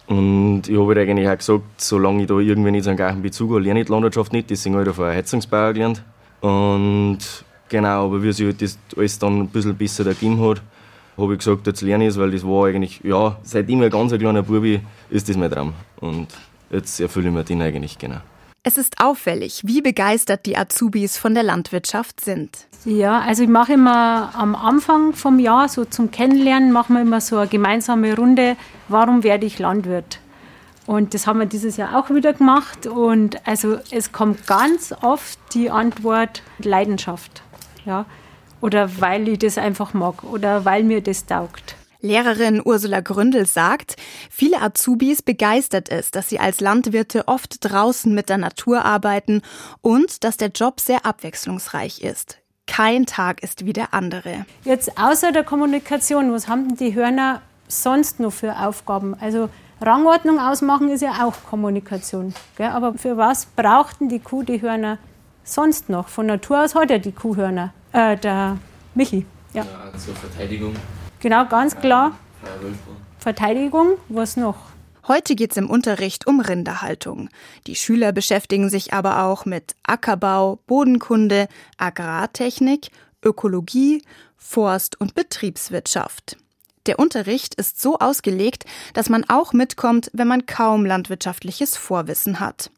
Und 0.08 0.64
ich 0.68 0.78
habe 0.78 0.88
halt 0.88 1.10
eigentlich 1.10 1.30
auch 1.30 1.38
gesagt, 1.38 1.64
solange 1.78 2.24
ich 2.24 2.28
da 2.28 2.38
irgendwie 2.38 2.72
nicht 2.72 2.84
so 2.84 2.90
einen 2.90 2.98
gleichen 2.98 3.22
Bezug 3.22 3.52
habe, 3.52 3.62
lerne 3.62 3.80
ich 3.80 3.86
die 3.86 3.94
Landwirtschaft 3.94 4.34
nicht. 4.34 4.50
Deswegen 4.50 4.76
habe 4.76 4.90
ich 4.90 4.96
vorher 4.96 5.16
Heizungsbauer 5.16 5.72
gelernt. 5.72 6.04
Und 6.42 7.20
genau, 7.70 8.08
aber 8.08 8.22
wie 8.22 8.34
sich 8.34 8.46
halt 8.46 8.62
das 8.62 8.78
alles 8.98 9.20
dann 9.20 9.40
ein 9.40 9.48
bisschen 9.48 9.78
besser 9.78 10.06
ergeben 10.06 10.42
hat, 10.42 10.62
habe 11.16 11.34
ich 11.34 11.40
gesagt, 11.40 11.66
jetzt 11.66 11.82
lerne 11.82 12.04
ich 12.04 12.10
es, 12.10 12.20
weil 12.20 12.32
das 12.32 12.44
war 12.44 12.66
eigentlich, 12.66 13.00
ja, 13.06 13.38
seitdem 13.44 13.80
ich 13.80 13.86
ein 13.86 13.92
ganz 13.92 14.12
kleiner 14.12 14.44
Bubi 14.44 14.82
ist 15.10 15.30
das 15.30 15.38
mein 15.38 15.50
Traum. 15.50 15.74
Und 16.02 16.28
jetzt 16.72 17.00
erfülle 17.00 17.30
ich 17.30 17.34
mir 17.34 17.46
den 17.46 17.62
eigentlich, 17.62 17.98
genau. 17.98 18.20
Es 18.64 18.78
ist 18.78 19.02
auffällig, 19.02 19.62
wie 19.66 19.82
begeistert 19.82 20.46
die 20.46 20.58
Azubis 20.58 21.18
von 21.18 21.34
der 21.34 21.44
Landwirtschaft 21.44 22.20
sind. 22.20 22.68
Ja, 22.84 23.20
also 23.20 23.44
ich 23.44 23.50
mache 23.50 23.74
immer 23.74 24.32
am 24.36 24.54
Anfang 24.56 25.14
vom 25.14 25.40
Jahr, 25.40 25.70
so 25.70 25.86
zum 25.86 26.12
Kennenlernen, 26.12 26.72
machen 26.72 26.96
wir 26.96 27.02
immer 27.02 27.22
so 27.22 27.38
eine 27.38 27.48
gemeinsame 27.48 28.16
Runde, 28.16 28.58
warum 28.90 29.24
werde 29.24 29.46
ich 29.46 29.60
Landwirt? 29.60 30.20
Und 30.86 31.14
das 31.14 31.28
haben 31.28 31.40
wir 31.40 31.46
dieses 31.46 31.78
Jahr 31.78 31.98
auch 31.98 32.10
wieder 32.10 32.34
gemacht. 32.34 32.88
Und 32.88 33.46
also 33.48 33.78
es 33.92 34.12
kommt 34.12 34.48
ganz 34.48 34.92
oft 35.04 35.38
die 35.54 35.70
Antwort 35.70 36.42
Leidenschaft. 36.58 37.44
Ja? 37.86 38.06
Oder 38.60 39.00
weil 39.00 39.28
ich 39.28 39.40
das 39.40 39.58
einfach 39.60 39.94
mag 39.94 40.24
oder 40.24 40.66
weil 40.66 40.84
mir 40.84 41.02
das 41.02 41.28
taugt. 41.28 41.76
Lehrerin 42.02 42.62
Ursula 42.64 43.02
Gründel 43.02 43.46
sagt, 43.46 43.98
viele 44.30 44.62
Azubis 44.62 45.22
begeistert 45.22 45.90
es, 45.90 46.12
dass 46.12 46.30
sie 46.30 46.40
als 46.40 46.62
Landwirte 46.62 47.28
oft 47.28 47.58
draußen 47.60 48.14
mit 48.14 48.30
der 48.30 48.38
Natur 48.38 48.86
arbeiten 48.86 49.42
und 49.82 50.24
dass 50.24 50.38
der 50.38 50.50
Job 50.50 50.80
sehr 50.80 51.06
abwechslungsreich 51.06 52.02
ist. 52.02 52.38
Kein 52.68 53.06
Tag 53.06 53.44
ist 53.44 53.66
wie 53.66 53.74
der 53.74 53.94
andere. 53.94 54.46
Jetzt 54.64 54.98
außer 54.98 55.32
der 55.32 55.44
Kommunikation, 55.44 56.32
was 56.32 56.48
haben 56.48 56.70
denn 56.70 56.78
die 56.78 56.96
Hörner 56.96 57.42
sonst 57.68 58.20
noch 58.20 58.32
für 58.32 58.58
Aufgaben? 58.58 59.16
Also 59.20 59.50
Rangordnung 59.82 60.40
ausmachen 60.40 60.90
ist 60.90 61.02
ja 61.02 61.26
auch 61.26 61.34
Kommunikation. 61.50 62.34
Gell? 62.58 62.68
Aber 62.68 62.94
für 62.94 63.18
was 63.18 63.46
brauchten 63.46 64.08
die 64.08 64.20
Kuh 64.20 64.44
die 64.44 64.62
Hörner 64.62 65.00
sonst 65.44 65.90
noch? 65.90 66.08
Von 66.08 66.28
Natur 66.28 66.64
aus 66.64 66.76
hat 66.76 66.92
er 66.92 67.00
die 67.00 67.12
Kuhhörner. 67.12 67.74
Äh, 67.92 68.16
der 68.18 68.58
Michi. 68.94 69.26
Ja. 69.54 69.64
ja 69.64 69.98
zur 69.98 70.16
Verteidigung. 70.16 70.76
Genau, 71.20 71.46
ganz 71.46 71.76
klar. 71.76 72.18
Verteidigung, 73.20 73.98
was 74.08 74.38
noch? 74.38 74.56
Heute 75.08 75.36
geht 75.36 75.52
es 75.52 75.58
im 75.58 75.70
Unterricht 75.70 76.28
um 76.28 76.40
Rinderhaltung. 76.40 77.30
Die 77.68 77.76
Schüler 77.76 78.12
beschäftigen 78.12 78.70
sich 78.70 78.94
aber 78.94 79.24
auch 79.24 79.44
mit 79.46 79.76
Ackerbau, 79.84 80.60
Bodenkunde, 80.68 81.48
Agrartechnik, 81.78 82.92
Ökologie, 83.24 84.04
Forst- 84.38 85.02
und 85.02 85.16
Betriebswirtschaft. 85.16 86.38
Der 86.86 87.00
Unterricht 87.00 87.56
ist 87.56 87.82
so 87.82 87.98
ausgelegt, 87.98 88.66
dass 88.94 89.10
man 89.10 89.26
auch 89.28 89.52
mitkommt, 89.52 90.10
wenn 90.14 90.28
man 90.28 90.46
kaum 90.46 90.86
landwirtschaftliches 90.86 91.76
Vorwissen 91.76 92.40
hat. 92.40 92.72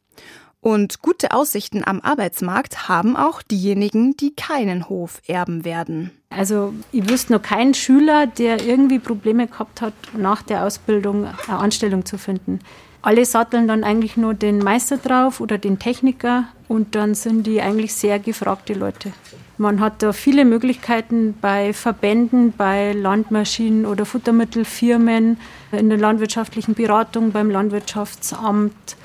Und 0.62 1.02
gute 1.02 1.32
Aussichten 1.32 1.82
am 1.84 2.02
Arbeitsmarkt 2.02 2.88
haben 2.88 3.18
auch 3.18 3.42
diejenigen, 3.42 4.16
die 4.16 4.36
keinen 4.36 4.90
Hof 4.90 5.20
erben 5.28 5.66
werden. 5.66 6.12
Also 6.30 6.74
ich 6.92 7.10
wüsste 7.10 7.34
noch 7.34 7.42
keinen 7.42 7.74
Schüler, 7.74 8.28
der 8.28 8.64
irgendwie 8.64 9.00
Probleme 9.00 9.48
gehabt 9.48 9.82
hat, 9.82 9.94
nach 10.16 10.44
der 10.44 10.64
Ausbildung 10.64 11.26
eine 11.26 11.58
Anstellung 11.58 12.06
zu 12.06 12.20
finden. 12.20 12.60
Alle 13.02 13.26
satteln 13.26 13.68
dann 13.68 13.84
eigentlich 13.84 14.18
nur 14.18 14.36
den 14.36 14.60
Meister 14.60 14.98
drauf 14.98 15.42
oder 15.42 15.58
den 15.58 15.80
Techniker 15.80 16.46
und 16.68 16.94
dann 16.94 17.16
sind 17.16 17.48
die 17.48 17.60
eigentlich 17.60 17.96
sehr 17.96 18.20
gefragte 18.20 18.74
Leute. 18.74 19.12
Man 19.58 19.80
hat 19.80 20.04
da 20.04 20.14
viele 20.14 20.46
Möglichkeiten 20.46 21.36
bei 21.42 21.74
Verbänden, 21.74 22.54
bei 22.56 22.94
Landmaschinen 22.94 23.88
oder 23.88 24.06
Futtermittelfirmen, 24.06 25.38
in 25.72 25.90
der 25.90 25.98
landwirtschaftlichen 25.98 26.76
Beratung, 26.76 27.32
beim 27.32 27.50
Landwirtschaftsamt 27.50 28.96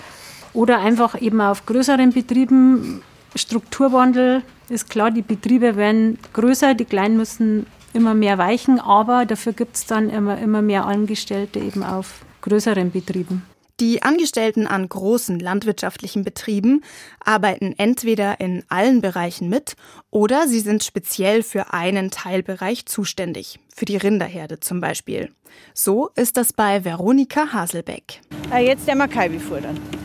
oder 0.56 0.80
einfach 0.80 1.20
eben 1.20 1.40
auf 1.40 1.66
größeren 1.66 2.12
Betrieben. 2.12 3.02
Strukturwandel 3.34 4.42
ist 4.70 4.88
klar, 4.88 5.10
die 5.10 5.22
Betriebe 5.22 5.76
werden 5.76 6.18
größer, 6.32 6.74
die 6.74 6.86
Kleinen 6.86 7.16
müssen 7.16 7.66
immer 7.92 8.14
mehr 8.14 8.38
weichen, 8.38 8.80
aber 8.80 9.26
dafür 9.26 9.52
gibt 9.52 9.76
es 9.76 9.86
dann 9.86 10.10
immer, 10.10 10.38
immer 10.38 10.62
mehr 10.62 10.86
Angestellte 10.86 11.60
eben 11.60 11.82
auf 11.82 12.24
größeren 12.40 12.90
Betrieben. 12.90 13.42
Die 13.78 14.02
Angestellten 14.02 14.66
an 14.66 14.88
großen 14.88 15.38
landwirtschaftlichen 15.38 16.24
Betrieben 16.24 16.82
arbeiten 17.22 17.74
entweder 17.76 18.40
in 18.40 18.64
allen 18.70 19.02
Bereichen 19.02 19.50
mit 19.50 19.76
oder 20.10 20.48
sie 20.48 20.60
sind 20.60 20.82
speziell 20.82 21.42
für 21.42 21.74
einen 21.74 22.10
Teilbereich 22.10 22.86
zuständig, 22.86 23.60
für 23.74 23.84
die 23.84 23.98
Rinderherde 23.98 24.60
zum 24.60 24.80
Beispiel. 24.80 25.30
So 25.74 26.08
ist 26.14 26.38
das 26.38 26.54
bei 26.54 26.86
Veronika 26.86 27.52
Haselbeck. 27.52 28.22
Äh, 28.50 28.66
jetzt 28.66 28.88
der 28.88 28.96
futtern 28.96 29.78
es 29.92 29.95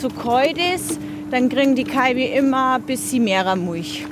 zu 0.00 0.08
kalt 0.08 0.58
ist, 0.58 0.98
dann 1.30 1.48
kriegen 1.48 1.74
die 1.74 1.84
Kalbe 1.84 2.24
immer 2.24 2.74
ein 2.74 2.82
bisschen 2.82 3.24
mehr 3.24 3.56
Milch. 3.56 4.06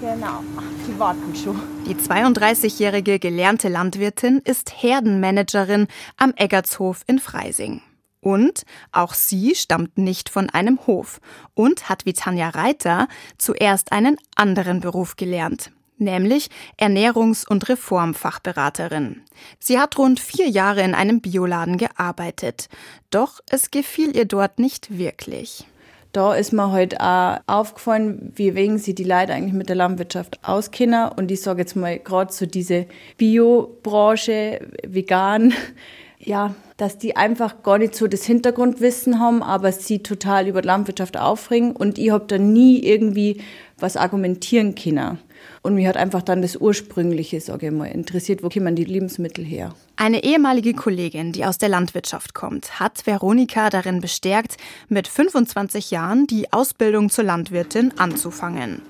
Genau, 0.00 0.42
die 0.86 0.98
warten 0.98 1.34
schon. 1.34 1.60
Die 1.86 1.94
32-jährige 1.94 3.18
gelernte 3.18 3.68
Landwirtin 3.68 4.40
ist 4.44 4.82
Herdenmanagerin 4.82 5.86
am 6.16 6.32
Eggertshof 6.36 7.02
in 7.06 7.18
Freising. 7.18 7.82
Und 8.20 8.62
auch 8.92 9.14
sie 9.14 9.54
stammt 9.54 9.98
nicht 9.98 10.28
von 10.28 10.48
einem 10.50 10.86
Hof 10.86 11.20
und 11.54 11.88
hat 11.88 12.06
wie 12.06 12.12
Tanja 12.12 12.50
Reiter 12.50 13.08
zuerst 13.38 13.90
einen 13.90 14.16
anderen 14.36 14.80
Beruf 14.80 15.16
gelernt, 15.16 15.72
nämlich 15.98 16.50
Ernährungs- 16.80 17.46
und 17.46 17.68
Reformfachberaterin. 17.68 19.22
Sie 19.58 19.78
hat 19.78 19.98
rund 19.98 20.20
vier 20.20 20.48
Jahre 20.48 20.82
in 20.82 20.94
einem 20.94 21.20
Bioladen 21.20 21.78
gearbeitet, 21.78 22.68
doch 23.10 23.40
es 23.48 23.70
gefiel 23.70 24.16
ihr 24.16 24.24
dort 24.24 24.58
nicht 24.58 24.98
wirklich. 24.98 25.66
Da 26.12 26.34
ist 26.34 26.52
mir 26.52 26.70
heute 26.72 27.00
auch 27.00 27.38
aufgefallen, 27.46 28.32
wie 28.34 28.54
wegen 28.54 28.76
sie 28.76 28.94
die 28.94 29.04
Leute 29.04 29.32
eigentlich 29.32 29.54
mit 29.54 29.70
der 29.70 29.76
Landwirtschaft 29.76 30.40
auskennen. 30.42 31.08
Und 31.08 31.30
ich 31.30 31.40
sage 31.40 31.62
jetzt 31.62 31.74
mal 31.74 31.98
gerade 31.98 32.30
so 32.30 32.44
diese 32.44 32.84
Biobranche, 33.16 34.60
vegan, 34.86 35.54
ja, 36.18 36.54
dass 36.76 36.98
die 36.98 37.16
einfach 37.16 37.62
gar 37.62 37.78
nicht 37.78 37.94
so 37.94 38.08
das 38.08 38.24
Hintergrundwissen 38.24 39.20
haben, 39.20 39.42
aber 39.42 39.72
sie 39.72 40.02
total 40.02 40.48
über 40.48 40.60
die 40.60 40.66
Landwirtschaft 40.66 41.16
aufregen 41.16 41.74
und 41.74 41.98
ich 41.98 42.10
habe 42.10 42.26
da 42.26 42.36
nie 42.36 42.80
irgendwie 42.80 43.40
was 43.78 43.96
argumentieren 43.96 44.74
können. 44.74 45.18
Und 45.62 45.76
mich 45.76 45.86
hat 45.86 45.96
einfach 45.96 46.22
dann 46.22 46.42
das 46.42 46.56
Ursprüngliche, 46.56 47.40
sage 47.40 47.66
ich 47.66 47.72
mal, 47.72 47.86
interessiert, 47.86 48.42
wo 48.42 48.48
kommen 48.48 48.74
die 48.74 48.84
Lebensmittel 48.84 49.44
her. 49.44 49.74
Eine 49.96 50.24
ehemalige 50.24 50.74
Kollegin, 50.74 51.30
die 51.30 51.44
aus 51.44 51.58
der 51.58 51.68
Landwirtschaft 51.68 52.34
kommt, 52.34 52.80
hat 52.80 53.06
Veronika 53.06 53.70
darin 53.70 54.00
bestärkt, 54.00 54.56
mit 54.88 55.06
25 55.06 55.92
Jahren 55.92 56.26
die 56.26 56.52
Ausbildung 56.52 57.10
zur 57.10 57.24
Landwirtin 57.24 57.92
anzufangen. 57.96 58.82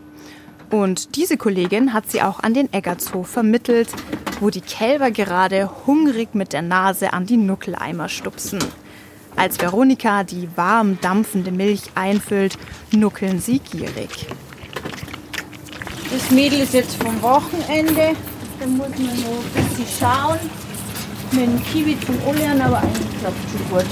Und 0.71 1.17
diese 1.17 1.37
Kollegin 1.37 1.93
hat 1.93 2.11
sie 2.11 2.23
auch 2.23 2.41
an 2.41 2.55
den 2.55 2.73
Eggertshof 2.73 3.29
vermittelt, 3.29 3.91
wo 4.41 4.49
die 4.49 4.62
Kälber 4.62 5.11
gerade 5.11 5.87
hungrig 5.87 6.35
mit 6.35 6.55
der 6.55 6.62
Nase 6.62 7.12
an 7.12 7.26
die 7.26 7.37
Nuckeleimer 7.37 8.09
stupsen. 8.09 8.61
Als 9.37 9.61
Veronika 9.61 10.25
die 10.25 10.49
warm 10.57 10.99
dampfende 11.02 11.52
Milch 11.52 11.83
einfüllt, 11.95 12.57
nuckeln 12.91 13.41
sie 13.41 13.59
gierig. 13.59 14.26
Das 16.12 16.31
Mädel 16.31 16.61
ist 16.61 16.75
jetzt 16.75 17.02
vom 17.02 17.21
Wochenende. 17.23 18.14
Da 18.61 18.66
muss 18.66 18.88
man 18.88 19.07
noch 19.07 19.45
ein 19.57 19.64
bisschen 19.64 19.87
schauen. 19.99 20.38
Mit 21.31 21.47
dem 21.47 21.64
Kiwi 21.64 21.97
zum 22.04 22.16
Ullern, 22.28 22.61
aber 22.61 22.83
eigentlich 22.83 23.19
klappt 23.19 23.37
schon 23.50 23.69
gut. 23.71 23.87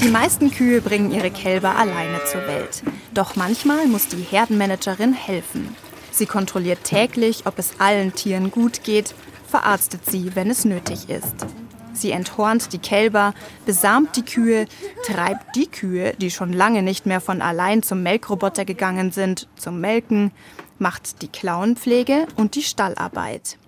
Die 0.00 0.08
meisten 0.08 0.52
Kühe 0.52 0.80
bringen 0.80 1.10
ihre 1.10 1.32
Kälber 1.32 1.76
alleine 1.76 2.20
zur 2.30 2.46
Welt. 2.46 2.82
Doch 3.12 3.34
manchmal 3.34 3.88
muss 3.88 4.06
die 4.06 4.22
Herdenmanagerin 4.22 5.14
helfen. 5.14 5.74
Sie 6.12 6.26
kontrolliert 6.26 6.84
täglich, 6.84 7.46
ob 7.46 7.58
es 7.58 7.80
allen 7.80 8.14
Tieren 8.14 8.52
gut 8.52 8.84
geht, 8.84 9.14
verarztet 9.48 10.02
sie, 10.08 10.36
wenn 10.36 10.50
es 10.50 10.64
nötig 10.64 11.08
ist. 11.08 11.46
Sie 11.92 12.10
enthornt 12.10 12.72
die 12.72 12.78
Kälber, 12.78 13.34
besamt 13.66 14.16
die 14.16 14.24
Kühe, 14.24 14.66
treibt 15.06 15.56
die 15.56 15.66
Kühe, 15.66 16.14
die 16.20 16.30
schon 16.30 16.52
lange 16.52 16.82
nicht 16.82 17.06
mehr 17.06 17.20
von 17.20 17.42
allein 17.42 17.82
zum 17.82 18.02
Melkroboter 18.02 18.64
gegangen 18.64 19.12
sind, 19.12 19.48
zum 19.56 19.80
Melken, 19.80 20.32
macht 20.78 21.22
die 21.22 21.28
Klauenpflege 21.28 22.26
und 22.36 22.54
die 22.54 22.62
Stallarbeit. 22.62 23.58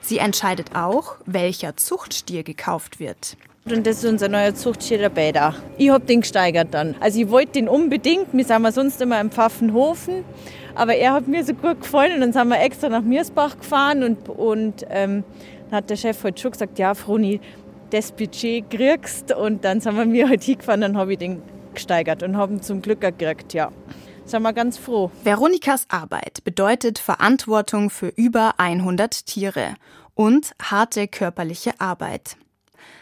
Sie 0.00 0.18
entscheidet 0.18 0.74
auch, 0.74 1.16
welcher 1.26 1.76
Zuchtstier 1.76 2.42
gekauft 2.42 3.00
wird. 3.00 3.36
Und 3.66 3.86
das 3.86 4.04
ist 4.04 4.10
unser 4.10 4.28
neuer 4.28 4.54
Zuchtstier, 4.54 4.98
der 4.98 5.08
Bäder. 5.08 5.54
Ich 5.78 5.88
habe 5.88 6.04
den 6.04 6.20
gesteigert 6.20 6.68
dann. 6.72 6.94
Also 7.00 7.18
ich 7.18 7.30
wollte 7.30 7.52
den 7.52 7.68
unbedingt. 7.68 8.26
Wir 8.32 8.44
sind 8.44 8.60
wir 8.60 8.72
sonst 8.72 9.00
immer 9.00 9.18
im 9.18 9.30
Pfaffenhofen. 9.30 10.22
Aber 10.74 10.94
er 10.94 11.14
hat 11.14 11.28
mir 11.28 11.42
so 11.44 11.54
gut 11.54 11.80
gefallen 11.80 12.14
und 12.14 12.20
dann 12.20 12.32
sind 12.34 12.48
wir 12.48 12.60
extra 12.60 12.90
nach 12.90 13.00
Miersbach 13.00 13.58
gefahren 13.58 14.02
und, 14.02 14.28
und 14.28 14.84
ähm, 14.90 15.24
dann 15.70 15.78
hat 15.78 15.88
der 15.88 15.96
Chef 15.96 16.22
heute 16.24 16.42
schon 16.42 16.50
gesagt, 16.50 16.78
ja 16.78 16.94
Froni, 16.94 17.40
das 17.90 18.12
Budget 18.12 18.68
kriegst 18.70 19.32
und 19.32 19.64
dann 19.64 19.80
sind 19.80 19.96
wir 19.96 20.04
mir 20.04 20.28
halt 20.30 20.42
hingefahren, 20.42 20.80
dann 20.80 20.96
habe 20.96 21.12
ich 21.12 21.18
den 21.18 21.42
gesteigert 21.74 22.22
und 22.22 22.36
haben 22.36 22.62
zum 22.62 22.82
Glück 22.82 23.00
gekriegt, 23.00 23.52
ja. 23.52 23.70
Sind 24.24 24.42
wir 24.42 24.54
ganz 24.54 24.78
froh. 24.78 25.10
Veronikas 25.22 25.84
Arbeit 25.88 26.44
bedeutet 26.44 26.98
Verantwortung 26.98 27.90
für 27.90 28.08
über 28.08 28.54
100 28.58 29.26
Tiere 29.26 29.74
und 30.14 30.52
harte 30.62 31.08
körperliche 31.08 31.78
Arbeit. 31.78 32.36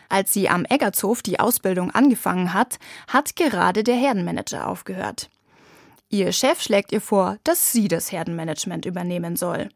Als 0.08 0.32
sie 0.32 0.48
am 0.48 0.64
Eggertshof 0.68 1.22
die 1.22 1.38
Ausbildung 1.38 1.90
angefangen 1.90 2.52
hat, 2.52 2.78
hat 3.06 3.36
gerade 3.36 3.84
der 3.84 3.94
Herdenmanager 3.94 4.66
aufgehört. 4.66 5.30
Ihr 6.10 6.32
Chef 6.32 6.60
schlägt 6.60 6.92
ihr 6.92 7.00
vor, 7.00 7.38
dass 7.44 7.72
sie 7.72 7.88
das 7.88 8.12
Herdenmanagement 8.12 8.84
übernehmen 8.84 9.36
soll. 9.36 9.68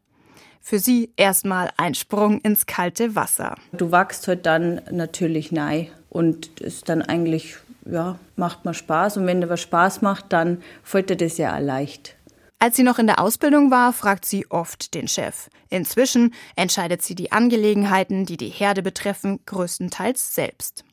Für 0.61 0.79
sie 0.79 1.11
erstmal 1.15 1.71
ein 1.77 1.95
Sprung 1.95 2.41
ins 2.41 2.65
kalte 2.65 3.15
Wasser. 3.15 3.55
Du 3.71 3.91
wachst 3.91 4.27
halt 4.27 4.45
dann 4.45 4.81
natürlich 4.91 5.51
nein 5.51 5.87
und 6.09 6.59
ist 6.59 6.89
dann 6.89 7.01
eigentlich, 7.01 7.55
ja, 7.85 8.17
macht 8.35 8.65
mal 8.65 8.73
Spaß. 8.73 9.17
Und 9.17 9.27
wenn 9.27 9.41
dir 9.41 9.49
was 9.49 9.61
Spaß 9.61 10.01
macht, 10.01 10.33
dann 10.33 10.61
fällt 10.83 11.09
dir 11.09 11.17
das 11.17 11.37
ja 11.37 11.57
leicht. 11.57 12.15
Als 12.59 12.75
sie 12.75 12.83
noch 12.83 12.97
in 12.97 13.05
der 13.05 13.19
Ausbildung 13.19 13.69
war, 13.69 13.93
fragt 13.93 14.25
sie 14.25 14.49
oft 14.49 14.95
den 14.95 15.07
Chef. 15.07 15.49
Inzwischen 15.69 16.33
entscheidet 16.55 17.03
sie 17.03 17.13
die 17.13 17.31
Angelegenheiten, 17.31 18.25
die 18.25 18.37
die 18.37 18.49
Herde 18.49 18.81
betreffen, 18.81 19.39
größtenteils 19.45 20.33
selbst. 20.33 20.83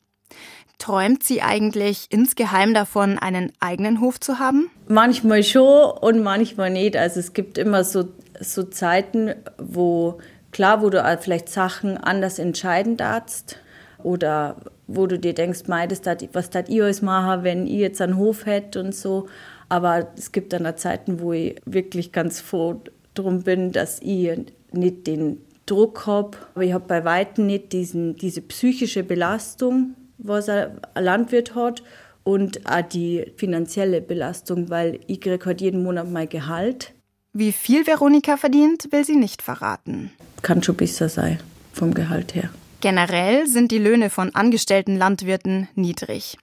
Träumt 0.77 1.23
sie 1.23 1.41
eigentlich 1.41 2.07
insgeheim 2.09 2.73
davon, 2.73 3.17
einen 3.17 3.51
eigenen 3.59 4.01
Hof 4.01 4.19
zu 4.19 4.37
haben? 4.37 4.69
Manchmal 4.87 5.43
schon 5.43 5.91
und 5.97 6.21
manchmal 6.21 6.69
nicht. 6.69 6.97
Also 6.97 7.19
es 7.19 7.33
gibt 7.33 7.57
immer 7.57 7.83
so, 7.83 8.09
so 8.39 8.63
Zeiten, 8.63 9.33
wo 9.57 10.19
klar, 10.51 10.81
wo 10.81 10.89
du 10.89 11.03
vielleicht 11.19 11.49
Sachen 11.49 11.97
anders 11.97 12.39
entscheiden 12.39 12.97
darfst 12.97 13.57
oder 14.03 14.57
wo 14.87 15.07
du 15.07 15.17
dir 15.17 15.33
denkst, 15.33 15.67
mei, 15.67 15.87
das 15.87 16.01
dat, 16.01 16.27
was 16.33 16.49
tat 16.49 16.69
ich 16.69 16.81
alles 16.81 17.01
machen, 17.01 17.43
wenn 17.43 17.67
ich 17.67 17.79
jetzt 17.79 18.01
einen 18.01 18.17
Hof 18.17 18.45
hätte 18.45 18.79
und 18.79 18.93
so. 18.93 19.27
Aber 19.67 20.07
es 20.15 20.31
gibt 20.31 20.53
dann 20.53 20.65
auch 20.67 20.75
Zeiten, 20.75 21.19
wo 21.19 21.33
ich 21.33 21.55
wirklich 21.65 22.11
ganz 22.11 22.39
froh 22.39 22.81
drum 23.15 23.41
bin, 23.41 23.71
dass 23.71 23.99
ich 24.01 24.37
nicht 24.71 25.07
den 25.07 25.41
Druck 25.65 26.05
habe. 26.05 26.37
Aber 26.53 26.63
ich 26.63 26.73
habe 26.73 26.85
bei 26.87 27.03
weitem 27.03 27.47
nicht 27.47 27.73
diesen, 27.73 28.15
diese 28.15 28.41
psychische 28.41 29.03
Belastung, 29.03 29.95
was 30.17 30.49
ein 30.49 30.79
Landwirt 30.97 31.55
hat 31.55 31.81
und 32.23 32.65
auch 32.69 32.81
die 32.81 33.31
finanzielle 33.37 34.01
Belastung, 34.01 34.69
weil 34.69 34.99
ich 35.07 35.21
kriege 35.21 35.45
halt 35.45 35.61
jeden 35.61 35.83
Monat 35.83 36.09
mein 36.09 36.29
Gehalt. 36.29 36.93
Wie 37.37 37.51
viel 37.51 37.85
Veronika 37.85 38.37
verdient, 38.37 38.87
will 38.91 39.03
sie 39.03 39.17
nicht 39.17 39.41
verraten. 39.41 40.11
Kann 40.41 40.63
schon 40.63 40.77
besser 40.77 41.09
sein 41.09 41.39
vom 41.73 41.93
Gehalt 41.93 42.33
her. 42.33 42.49
Generell 42.79 43.45
sind 43.47 43.71
die 43.71 43.77
Löhne 43.77 44.09
von 44.09 44.33
angestellten 44.33 44.95
Landwirten 44.95 45.67
niedrig 45.75 46.37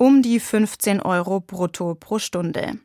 um 0.00 0.22
die 0.22 0.40
15 0.40 1.02
Euro 1.02 1.40
brutto 1.40 1.94
pro 1.94 2.18
Stunde. 2.18 2.78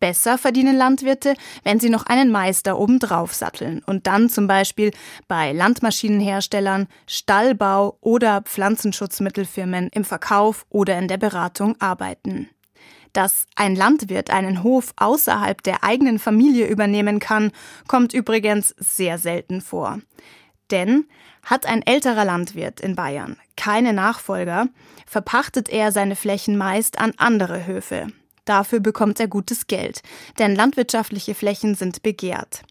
Besser 0.00 0.38
verdienen 0.38 0.74
Landwirte, 0.74 1.34
wenn 1.64 1.80
sie 1.80 1.90
noch 1.90 2.06
einen 2.06 2.30
Meister 2.30 2.78
obendrauf 2.78 3.34
satteln 3.34 3.82
und 3.84 4.06
dann 4.06 4.30
zum 4.30 4.46
Beispiel 4.46 4.90
bei 5.28 5.52
Landmaschinenherstellern, 5.52 6.88
Stallbau 7.06 7.98
oder 8.00 8.40
Pflanzenschutzmittelfirmen 8.40 9.90
im 9.92 10.04
Verkauf 10.04 10.64
oder 10.70 10.98
in 10.98 11.08
der 11.08 11.18
Beratung 11.18 11.78
arbeiten. 11.78 12.48
Dass 13.16 13.46
ein 13.54 13.74
Landwirt 13.74 14.28
einen 14.28 14.62
Hof 14.62 14.92
außerhalb 14.96 15.62
der 15.62 15.82
eigenen 15.82 16.18
Familie 16.18 16.66
übernehmen 16.66 17.18
kann, 17.18 17.50
kommt 17.88 18.12
übrigens 18.12 18.74
sehr 18.76 19.16
selten 19.16 19.62
vor. 19.62 20.00
Denn 20.70 21.06
hat 21.42 21.64
ein 21.64 21.80
älterer 21.80 22.26
Landwirt 22.26 22.78
in 22.78 22.94
Bayern 22.94 23.38
keine 23.56 23.94
Nachfolger, 23.94 24.68
verpachtet 25.06 25.70
er 25.70 25.92
seine 25.92 26.14
Flächen 26.14 26.58
meist 26.58 26.98
an 26.98 27.14
andere 27.16 27.64
Höfe. 27.66 28.08
Dafür 28.44 28.80
bekommt 28.80 29.18
er 29.18 29.28
gutes 29.28 29.66
Geld, 29.66 30.02
denn 30.38 30.54
landwirtschaftliche 30.54 31.34
Flächen 31.34 31.74
sind 31.74 32.02
begehrt. 32.02 32.64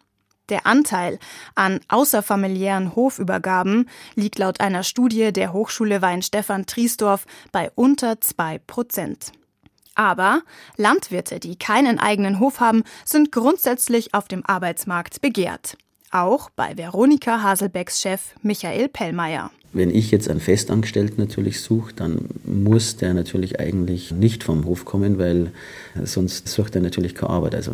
Der 0.50 0.68
Anteil 0.68 1.18
an 1.56 1.80
außerfamiliären 1.88 2.96
Hofübergaben 2.96 3.90
liegt 4.14 4.38
laut 4.38 4.62
einer 4.62 4.84
Studie 4.84 5.34
der 5.34 5.54
Hochschule 5.54 6.04
Weinstefan 6.04 6.68
Triesdorf 6.68 7.26
bei 7.52 7.72
unter 7.74 8.22
zwei 8.22 8.60
Prozent. 8.60 9.32
Aber 9.96 10.42
Landwirte, 10.78 11.40
die 11.40 11.56
keinen 11.56 12.00
eigenen 12.00 12.40
Hof 12.40 12.60
haben, 12.60 12.84
sind 13.06 13.32
grundsätzlich 13.32 14.14
auf 14.14 14.28
dem 14.28 14.46
Arbeitsmarkt 14.46 15.22
begehrt. 15.22 15.78
Auch 16.12 16.50
bei 16.50 16.78
Veronika 16.78 17.42
Haselbecks 17.42 18.02
Chef 18.02 18.36
Michael 18.42 18.90
Pellmeier. 18.90 19.52
Wenn 19.74 19.94
ich 19.94 20.12
jetzt 20.12 20.30
einen 20.30 20.40
Festangestellten 20.40 21.20
natürlich 21.20 21.60
suche, 21.60 21.94
dann 21.94 22.30
muss 22.46 22.96
der 22.96 23.14
natürlich 23.14 23.60
eigentlich 23.60 24.12
nicht 24.12 24.46
vom 24.46 24.64
Hof 24.64 24.86
kommen, 24.86 25.18
weil 25.18 25.52
sonst 26.02 26.48
sucht 26.48 26.76
er 26.76 26.82
natürlich 26.82 27.14
keine 27.14 27.32
Arbeit. 27.32 27.56
Also 27.56 27.74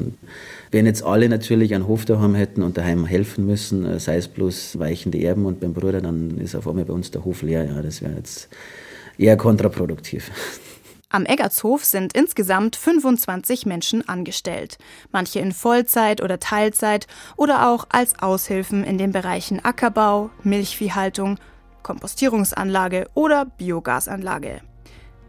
wenn 0.71 0.87
jetzt 0.87 1.03
alle 1.03 1.29
natürlich 1.29 1.75
einen 1.75 1.87
Hof 1.87 2.05
daheim 2.05 2.33
hätten 2.33 2.63
und 2.63 2.77
daheim 2.77 3.05
helfen 3.05 3.45
müssen, 3.45 3.99
sei 3.99 4.17
es 4.17 4.27
bloß 4.27 4.79
weichende 4.79 5.21
Erben 5.21 5.45
und 5.45 5.59
beim 5.59 5.73
Bruder, 5.73 6.01
dann 6.01 6.39
ist 6.39 6.55
auf 6.55 6.67
einmal 6.67 6.85
bei 6.85 6.93
uns 6.93 7.11
der 7.11 7.23
Hof 7.23 7.43
leer. 7.43 7.65
Ja, 7.65 7.83
das 7.83 8.01
wäre 8.01 8.15
jetzt 8.15 8.49
eher 9.19 9.37
kontraproduktiv. 9.37 10.31
Am 11.13 11.25
Eggertshof 11.25 11.83
sind 11.83 12.13
insgesamt 12.13 12.77
25 12.77 13.65
Menschen 13.65 14.07
angestellt, 14.07 14.77
manche 15.11 15.39
in 15.39 15.51
Vollzeit 15.51 16.21
oder 16.21 16.39
Teilzeit 16.39 17.05
oder 17.35 17.67
auch 17.67 17.85
als 17.89 18.17
Aushilfen 18.19 18.85
in 18.85 18.97
den 18.97 19.11
Bereichen 19.11 19.63
Ackerbau, 19.63 20.29
Milchviehhaltung, 20.43 21.37
Kompostierungsanlage 21.83 23.07
oder 23.13 23.43
Biogasanlage. 23.45 24.61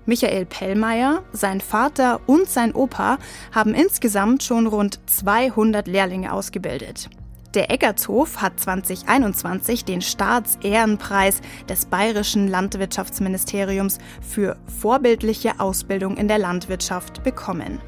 Michael 0.06 0.46
Pellmeier, 0.46 1.24
sein 1.32 1.60
Vater 1.60 2.20
und 2.26 2.48
sein 2.48 2.74
Opa 2.74 3.18
haben 3.52 3.74
insgesamt 3.74 4.44
schon 4.44 4.68
rund 4.68 5.00
200 5.06 5.88
Lehrlinge 5.88 6.32
ausgebildet. 6.32 7.08
Der 7.54 7.70
Eggertshof 7.70 8.40
hat 8.40 8.58
2021 8.58 9.84
den 9.84 10.00
Staatsehrenpreis 10.00 11.42
des 11.68 11.84
Bayerischen 11.84 12.48
Landwirtschaftsministeriums 12.48 13.98
für 14.22 14.56
vorbildliche 14.80 15.60
Ausbildung 15.60 16.16
in 16.16 16.28
der 16.28 16.38
Landwirtschaft 16.38 17.22
bekommen. 17.22 17.78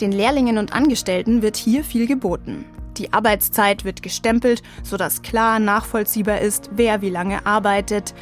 Den 0.00 0.12
Lehrlingen 0.12 0.56
und 0.56 0.72
Angestellten 0.72 1.42
wird 1.42 1.58
hier 1.58 1.84
viel 1.84 2.06
geboten. 2.06 2.64
Die 2.96 3.12
Arbeitszeit 3.12 3.84
wird 3.84 4.02
gestempelt, 4.02 4.62
sodass 4.82 5.20
klar 5.20 5.58
nachvollziehbar 5.58 6.40
ist, 6.40 6.70
wer 6.72 7.02
wie 7.02 7.10
lange 7.10 7.44
arbeitet. 7.44 8.14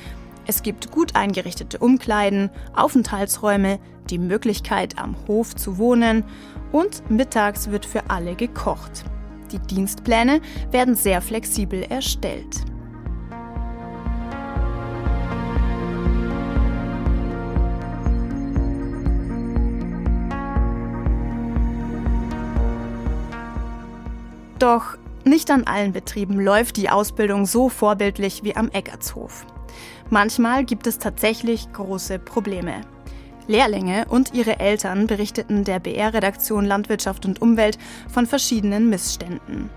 Es 0.49 0.64
gibt 0.64 0.90
gut 0.90 1.14
eingerichtete 1.14 1.78
Umkleiden, 1.78 2.50
Aufenthaltsräume, 2.75 3.78
die 4.11 4.18
Möglichkeit 4.18 4.99
am 4.99 5.14
Hof 5.28 5.54
zu 5.54 5.78
wohnen 5.78 6.25
und 6.73 7.09
mittags 7.09 7.70
wird 7.70 7.87
für 7.87 8.11
alle 8.11 8.35
gekocht. 8.35 9.04
Die 9.52 9.59
Dienstpläne 9.59 10.40
werden 10.71 10.95
sehr 10.95 11.21
flexibel 11.21 11.83
erstellt. 11.83 12.64
Doch 24.59 24.99
nicht 25.25 25.50
an 25.50 25.64
allen 25.64 25.92
Betrieben 25.92 26.38
läuft 26.38 26.76
die 26.76 26.90
Ausbildung 26.90 27.47
so 27.47 27.69
vorbildlich 27.69 28.45
wie 28.45 28.54
am 28.54 28.69
Eckertshof. 28.71 29.47
Manchmal 30.11 30.64
gibt 30.64 30.87
es 30.87 30.99
tatsächlich 30.99 31.73
große 31.73 32.19
Probleme. 32.19 32.83
Lehrlinge 33.50 34.07
und 34.09 34.33
ihre 34.33 34.61
Eltern 34.61 35.07
berichteten 35.07 35.64
der 35.64 35.80
BR-Redaktion 35.80 36.64
Landwirtschaft 36.64 37.26
und 37.26 37.42
Umwelt 37.42 37.78
von 38.09 38.26
verschiedenen 38.26 38.88
Missständen. 38.88 39.69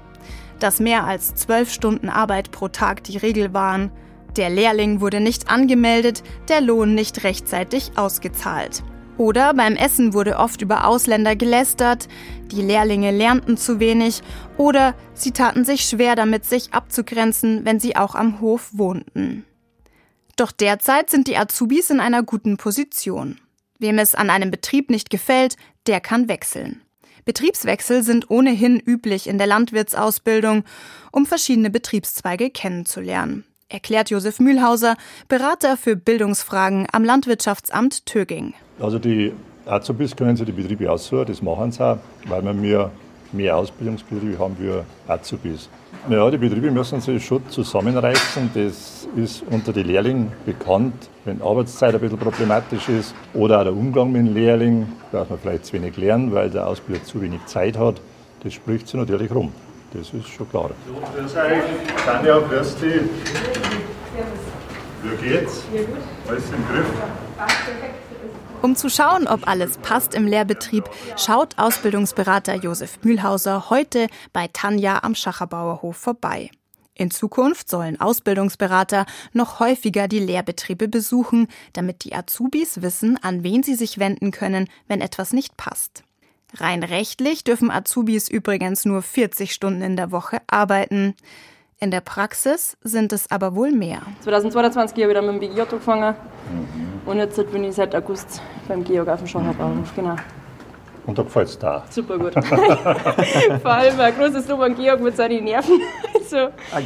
Dass 0.60 0.80
mehr 0.80 1.04
als 1.04 1.36
zwölf 1.36 1.74
Stunden 1.74 2.08
Arbeit 2.08 2.52
pro 2.52 2.70
Tag 2.70 3.04
die 3.04 3.18
Regel 3.18 3.54
waren, 3.54 3.92
der 4.38 4.50
Lehrling 4.50 5.02
wurde 5.02 5.20
nicht 5.20 5.50
angemeldet, 5.50 6.24
der 6.48 6.62
Lohn 6.62 6.96
nicht 6.96 7.24
rechtzeitig 7.24 7.92
ausgezahlt. 7.98 8.84
Oder 9.18 9.54
beim 9.54 9.76
Essen 9.76 10.14
wurde 10.14 10.38
oft 10.38 10.62
über 10.62 10.88
Ausländer 10.88 11.36
gelästert, 11.36 12.08
die 12.52 12.62
Lehrlinge 12.62 13.12
lernten 13.12 13.58
zu 13.58 13.80
wenig 13.80 14.22
oder 14.58 14.96
sie 15.14 15.32
taten 15.32 15.66
sich 15.66 15.82
schwer 15.86 16.16
damit, 16.16 16.46
sich 16.46 16.74
abzugrenzen, 16.74 17.66
wenn 17.66 17.80
sie 17.80 17.96
auch 17.96 18.16
am 18.16 18.40
Hof 18.40 18.70
wohnten. 18.74 19.46
Doch 20.36 20.52
derzeit 20.52 21.12
sind 21.12 21.28
die 21.28 21.38
Azubis 21.38 21.92
in 21.92 22.00
einer 22.00 22.24
guten 22.24 22.58
Position. 22.58 23.40
Wem 23.80 24.00
es 24.00 24.16
an 24.16 24.30
einem 24.30 24.52
Betrieb 24.52 24.90
nicht 24.90 25.10
gefällt, 25.10 25.56
der 25.88 26.00
kann 26.00 26.28
wechseln. 26.28 26.82
Betriebswechsel 27.26 28.04
sind 28.04 28.30
ohnehin 28.30 28.80
üblich 28.80 29.28
in 29.28 29.38
der 29.38 29.48
Landwirtsausbildung, 29.48 30.64
um 31.12 31.26
verschiedene 31.26 31.70
Betriebszweige 31.70 32.50
kennenzulernen, 32.50 33.46
erklärt 33.70 34.10
Josef 34.10 34.40
Mühlhauser, 34.40 34.98
Berater 35.30 35.78
für 35.78 35.96
Bildungsfragen 35.96 36.88
am 36.92 37.06
Landwirtschaftsamt 37.06 38.06
Töging. 38.06 38.54
Also 38.80 39.00
die 39.00 39.32
Azubis 39.66 40.16
können 40.16 40.36
sich 40.36 40.46
die 40.46 40.52
Betriebe 40.52 40.92
aussuchen, 40.92 41.26
das 41.26 41.42
machen 41.42 41.72
sie 41.72 41.86
auch, 41.86 42.00
weil 42.26 42.44
wir 42.44 42.54
mehr, 42.54 42.92
mehr 43.34 43.58
Ausbildungsbetriebe 43.58 44.40
haben 44.40 44.56
wir 44.60 44.86
Azubis. 45.08 45.70
Ja, 46.10 46.30
die 46.30 46.38
Betriebe 46.38 46.72
müssen 46.72 47.02
sich 47.02 47.26
schon 47.26 47.48
zusammenreißen. 47.50 48.50
Das 48.54 49.08
ist 49.16 49.44
unter 49.50 49.72
den 49.74 49.88
Lehrlingen 49.88 50.32
bekannt, 50.46 50.94
wenn 51.26 51.42
Arbeitszeit 51.42 51.94
ein 51.94 52.02
bisschen 52.02 52.18
problematisch 52.18 52.90
ist 52.90 53.16
oder 53.34 53.60
auch 53.60 53.64
der 53.64 53.74
Umgang 53.74 54.12
mit 54.12 54.28
dem 54.28 54.34
Lehrling, 54.34 54.88
dass 55.12 55.30
man 55.30 55.40
vielleicht 55.40 55.66
zu 55.66 55.74
wenig 55.74 55.96
lernen, 55.98 56.34
weil 56.34 56.50
der 56.50 56.68
Ausbilder 56.68 57.04
zu 57.04 57.22
wenig 57.22 57.46
Zeit 57.46 57.78
hat. 57.78 58.02
Das 58.44 58.54
spricht 58.54 58.88
sich 58.88 59.00
natürlich 59.00 59.32
rum. 59.32 59.52
Das 59.94 60.12
ist 60.12 60.28
schon 60.28 60.50
klar. 60.50 60.72
So, 60.88 61.22
grüß 61.22 61.36
euch. 61.36 62.04
Tanja, 62.06 62.40
grüß 62.40 62.76
dich. 62.78 63.02
Wie 65.04 65.30
geht's? 65.30 65.64
Alles 66.28 66.44
im 66.46 66.68
Griff? 66.68 66.88
Um 68.62 68.78
zu 68.78 68.90
schauen, 68.90 69.28
ob 69.28 69.46
alles 69.48 69.78
passt 69.78 70.16
im 70.16 70.26
Lehrbetrieb, 70.26 70.90
schaut 71.18 71.58
Ausbildungsberater 71.58 72.56
Josef 72.56 73.00
Mühlhauser 73.04 73.70
heute 73.70 74.08
bei 74.32 74.48
Tanja 74.48 75.04
am 75.04 75.14
Schacherbauerhof 75.14 75.98
vorbei. 75.98 76.50
In 76.96 77.12
Zukunft 77.12 77.70
sollen 77.70 78.00
Ausbildungsberater 78.00 79.06
noch 79.34 79.60
häufiger 79.60 80.08
die 80.08 80.20
Lehrbetriebe 80.20 80.88
besuchen, 80.88 81.48
damit 81.74 82.06
die 82.06 82.16
Azubis 82.16 82.82
wissen, 82.82 83.20
an 83.22 83.44
wen 83.44 83.62
sie 83.62 83.76
sich 83.76 84.00
wenden 84.00 84.32
können, 84.32 84.70
wenn 84.88 85.02
etwas 85.02 85.34
nicht 85.34 85.58
passt. 85.58 86.04
Rein 86.56 86.84
rechtlich 86.84 87.44
dürfen 87.44 87.72
Azubis 87.72 88.30
übrigens 88.30 88.86
nur 88.86 89.02
40 89.02 89.54
Stunden 89.54 89.82
in 89.82 89.98
der 89.98 90.12
Woche 90.12 90.42
arbeiten. 90.48 91.16
In 91.84 91.92
der 91.92 92.00
Praxis 92.00 92.78
sind 92.82 93.12
es 93.12 93.30
aber 93.30 93.56
wohl 93.56 93.74
mehr. 93.74 94.02
2022 94.22 94.94
habe 94.94 95.02
ich 95.02 95.10
wieder 95.10 95.22
mit 95.22 95.42
dem 95.42 95.50
BGJ 95.50 95.62
angefangen. 95.64 96.16
Mhm. 96.50 97.02
Und 97.06 97.18
jetzt 97.18 97.52
bin 97.52 97.66
ich 97.66 97.76
seit 97.76 97.94
August 97.94 98.42
beim 98.70 98.86
Georg 98.86 99.10
auf 99.10 99.20
dem 99.20 99.28
Schauerbauhof, 99.28 99.94
genau. 99.94 100.16
Und 101.06 101.18
da 101.18 101.24
gefällt 101.24 101.50
es 101.50 101.60
da? 101.60 101.84
Super 101.90 102.18
gut. 102.18 102.34
Vor 103.62 103.72
allem 103.72 104.00
ein 104.00 104.16
großes 104.16 104.48
Lob 104.48 104.62
an 104.62 104.76
Georg 104.76 105.02
mit 105.02 105.18
seinen 105.18 105.44
Nerven. 105.44 105.82
so. 106.30 106.38
Ah, 106.38 106.80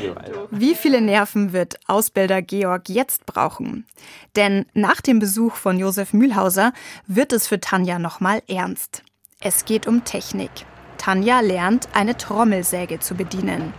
Wie 0.50 0.74
viele 0.74 1.00
Nerven 1.00 1.54
wird 1.54 1.76
Ausbilder 1.86 2.42
Georg 2.42 2.90
jetzt 2.90 3.28
brauchen? 3.28 3.86
Denn 4.36 4.66
nach 4.74 5.02
dem 5.02 5.20
Besuch 5.20 5.58
von 5.58 5.78
Josef 5.78 6.12
Mühlhauser 6.12 6.74
wird 7.06 7.34
es 7.34 7.48
für 7.48 7.60
Tanja 7.60 8.00
nochmal 8.00 8.42
ernst. 8.50 9.04
Es 9.42 9.66
geht 9.66 9.86
um 9.86 10.06
Technik. 10.06 10.50
Tanja 10.98 11.42
lernt, 11.42 11.88
eine 11.94 12.18
Trommelsäge 12.18 12.98
zu 12.98 13.14
bedienen. 13.14 13.76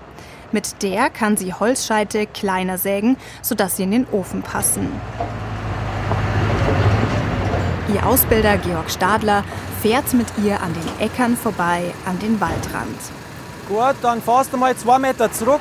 Mit 0.51 0.83
der 0.83 1.11
kann 1.11 1.37
sie 1.37 1.53
Holzscheite 1.53 2.27
kleiner 2.27 2.79
sägen, 2.79 3.17
sodass 3.43 3.77
sie 3.77 3.83
in 3.83 3.91
den 3.91 4.07
Ofen 4.11 4.43
passen. 4.43 4.89
Ihr 7.95 8.07
Ausbilder 8.07 8.59
Georg 8.59 8.91
Stadler 8.91 9.45
fährt 9.83 10.13
mit 10.13 10.27
ihr 10.43 10.61
an 10.61 10.75
den 10.75 11.07
Äckern 11.07 11.37
vorbei 11.37 11.93
an 12.07 12.19
den 12.19 12.41
Waldrand. 12.41 12.99
Gut, 13.69 13.97
dann 14.03 14.23
fahrst 14.23 14.53
du 14.53 14.57
mal 14.57 14.77
zwei 14.77 14.99
Meter 14.99 15.31
zurück. 15.33 15.61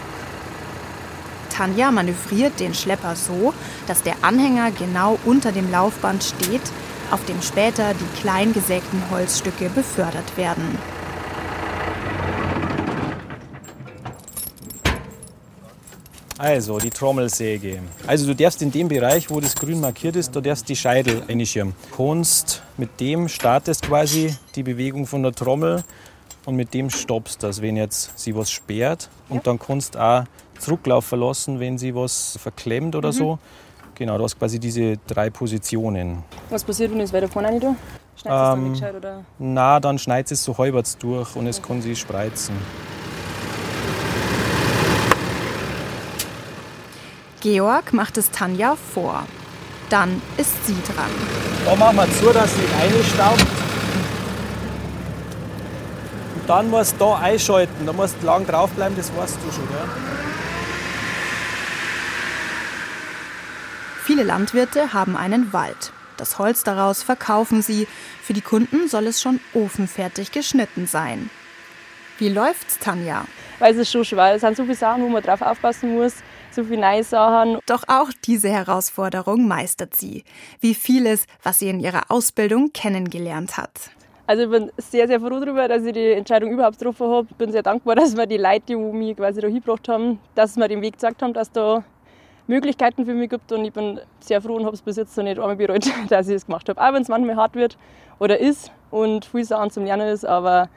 Tanja 1.50 1.92
manövriert 1.92 2.60
den 2.60 2.74
Schlepper 2.74 3.16
so, 3.16 3.54
dass 3.88 4.04
der 4.04 4.16
Anhänger 4.22 4.72
genau 4.72 5.18
unter 5.26 5.52
dem 5.52 5.72
Laufband 5.72 6.24
steht, 6.24 6.62
auf 7.12 7.24
dem 7.26 7.42
später 7.42 7.94
die 7.94 8.22
klein 8.22 8.54
gesägten 8.54 9.02
Holzstücke 9.10 9.70
befördert 9.70 10.38
werden. 10.38 10.78
Also, 16.38 16.78
die 16.78 16.92
Trommelsäge. 16.92 17.80
Also, 18.06 18.28
du 18.28 18.36
darfst 18.36 18.62
in 18.62 18.72
dem 18.72 18.88
Bereich, 18.88 19.30
wo 19.30 19.40
das 19.40 19.56
grün 19.56 19.80
markiert 19.80 20.16
ist, 20.16 20.36
du 20.36 20.42
darfst 20.42 20.70
die 20.70 20.76
Scheidel 20.76 21.24
einschirmen. 21.28 21.74
Kunst, 21.92 22.62
mit 22.78 23.00
dem 23.00 23.28
startest 23.28 23.84
quasi 23.84 24.36
die 24.56 24.64
Bewegung 24.64 25.08
von 25.08 25.24
der 25.24 25.34
Trommel 25.34 25.84
und 26.46 26.56
mit 26.56 26.74
dem 26.74 26.90
stoppst 26.90 27.42
das, 27.42 27.62
wenn 27.62 27.76
jetzt 27.76 28.18
sie 28.18 28.36
was 28.36 28.52
sperrt. 28.52 29.10
Und 29.30 29.48
dann 29.48 29.58
kannst 29.58 29.96
du 29.96 30.00
auch 30.00 30.24
zurücklaufen 30.60 31.20
lassen, 31.20 31.60
wenn 31.60 31.78
sie 31.78 31.96
was 31.96 32.38
verklemmt 32.40 32.96
oder 32.96 33.10
mhm. 33.10 33.14
so. 33.14 33.40
Genau, 33.96 34.18
du 34.20 34.24
hast 34.24 34.38
quasi 34.38 34.60
diese 34.60 34.98
drei 35.08 35.32
Positionen. 35.32 36.24
Was 36.52 36.64
passiert, 36.64 36.92
wenn 36.92 37.02
es 37.02 37.12
weiter 37.12 37.28
vorne 37.28 37.52
nicht 37.52 37.64
da? 37.64 37.76
Schneidest 38.16 38.26
ähm, 38.26 38.30
es 38.30 38.30
dann 38.30 38.64
nicht 38.64 38.80
gescheit, 38.80 38.96
oder? 38.96 39.26
Na, 39.40 39.80
dann 39.80 39.98
schneidet 39.98 40.32
es 40.32 40.44
so 40.44 40.56
halbwegs 40.56 40.98
durch 40.98 41.36
und 41.36 41.48
es 41.48 41.62
kann 41.62 41.82
sich 41.82 42.00
spreizen. 42.00 42.56
Georg 47.42 47.94
macht 47.94 48.18
es 48.18 48.32
Tanja 48.32 48.76
vor. 48.76 49.24
Dann 49.90 50.22
ist 50.38 50.66
sie 50.66 50.76
dran. 50.86 51.12
Da 51.66 51.76
machen 51.76 51.98
wir 51.98 52.12
zu, 52.12 52.34
dass 52.34 52.52
sie 52.54 52.66
reinstaubt. 52.66 53.46
Und 56.36 56.50
dann 56.50 56.70
musst 56.70 56.94
du 56.94 56.98
da 56.98 57.18
einschalten. 57.18 57.86
Da 57.86 57.94
musst 57.94 58.16
du 58.22 58.26
lang 58.26 58.46
draufbleiben, 58.48 58.98
das 58.98 59.16
weißt 59.16 59.38
du 59.46 59.52
schon. 59.52 59.68
Gell? 59.68 59.88
Viele 64.04 64.24
Landwirte 64.24 64.94
haben 64.94 65.16
einen 65.16 65.54
Wald. 65.54 65.92
Das 66.18 66.40
Holz 66.40 66.64
daraus 66.64 67.04
verkaufen 67.04 67.62
sie. 67.62 67.88
Für 68.24 68.34
die 68.34 68.42
Kunden 68.42 68.88
soll 68.88 69.06
es 69.06 69.22
schon 69.22 69.40
ofenfertig 69.54 70.32
geschnitten 70.32 70.88
sein. 70.88 71.30
Wie 72.18 72.30
läuft's, 72.30 72.80
Tanja? 72.80 73.26
Weil 73.60 73.74
es 73.74 73.82
ist 73.82 73.92
schon 73.92 74.04
schwer. 74.04 74.34
Es 74.34 74.42
sind 74.42 74.58
so 74.58 74.64
viele 74.64 74.76
Sachen, 74.76 75.04
wo 75.04 75.10
man 75.10 75.22
drauf 75.22 75.44
aufpassen 75.44 75.94
muss 75.94 76.16
zu 76.58 76.66
viel 76.66 77.04
Sachen. 77.04 77.60
Doch 77.68 77.84
auch 77.88 78.10
diese 78.26 78.50
Herausforderung 78.50 79.48
meistert 79.48 79.96
sie, 79.96 80.24
wie 80.60 80.74
vieles, 80.74 81.28
was 81.44 81.60
sie 81.60 81.70
in 81.70 81.80
ihrer 81.80 82.10
Ausbildung 82.10 82.72
kennengelernt 82.74 83.58
hat. 83.58 83.92
Also 84.26 84.44
ich 84.44 84.50
bin 84.50 84.72
sehr, 84.78 85.08
sehr 85.08 85.20
froh 85.20 85.40
darüber, 85.40 85.68
dass 85.68 85.84
ich 85.84 85.94
die 85.94 86.14
Entscheidung 86.14 86.52
überhaupt 86.52 86.80
getroffen 86.80 87.08
habe. 87.08 87.28
Ich 87.30 87.36
bin 87.36 87.52
sehr 87.52 87.62
dankbar, 87.62 87.96
dass 87.96 88.18
wir 88.18 88.26
die 88.26 88.38
Leute, 88.38 88.62
die 88.70 88.76
mich 88.76 89.16
quasi 89.16 89.40
da 89.40 89.48
hingebracht 89.48 89.88
haben, 89.88 90.20
dass 90.34 90.58
wir 90.58 90.68
den 90.68 90.82
Weg 90.82 90.94
gezeigt 90.94 91.22
haben, 91.22 91.34
dass 91.34 91.52
da 91.52 91.84
Möglichkeiten 92.48 93.06
für 93.06 93.14
mich 93.14 93.30
gibt. 93.30 93.52
Und 93.52 93.64
ich 93.64 93.72
bin 93.72 94.02
sehr 94.20 94.42
froh 94.42 94.56
und 94.56 94.66
habe 94.66 94.74
es 94.74 94.82
bis 94.82 94.96
jetzt 94.96 95.16
noch 95.16 95.26
nicht 95.26 95.38
einmal 95.38 95.56
bereut, 95.56 95.86
dass 96.10 96.28
ich 96.28 96.36
es 96.38 96.48
gemacht 96.48 96.68
habe. 96.70 96.82
Auch 96.82 96.92
wenn 96.92 97.04
es 97.04 97.08
manchmal 97.08 97.36
hart 97.36 97.54
wird 97.54 97.78
oder 98.18 98.40
ist 98.40 98.72
und 98.90 99.26
viel 99.26 99.46
Sachen 99.46 99.70
zum 99.70 99.86
Lernen 99.86 100.10
ist. 100.10 100.26
Aber 100.26 100.70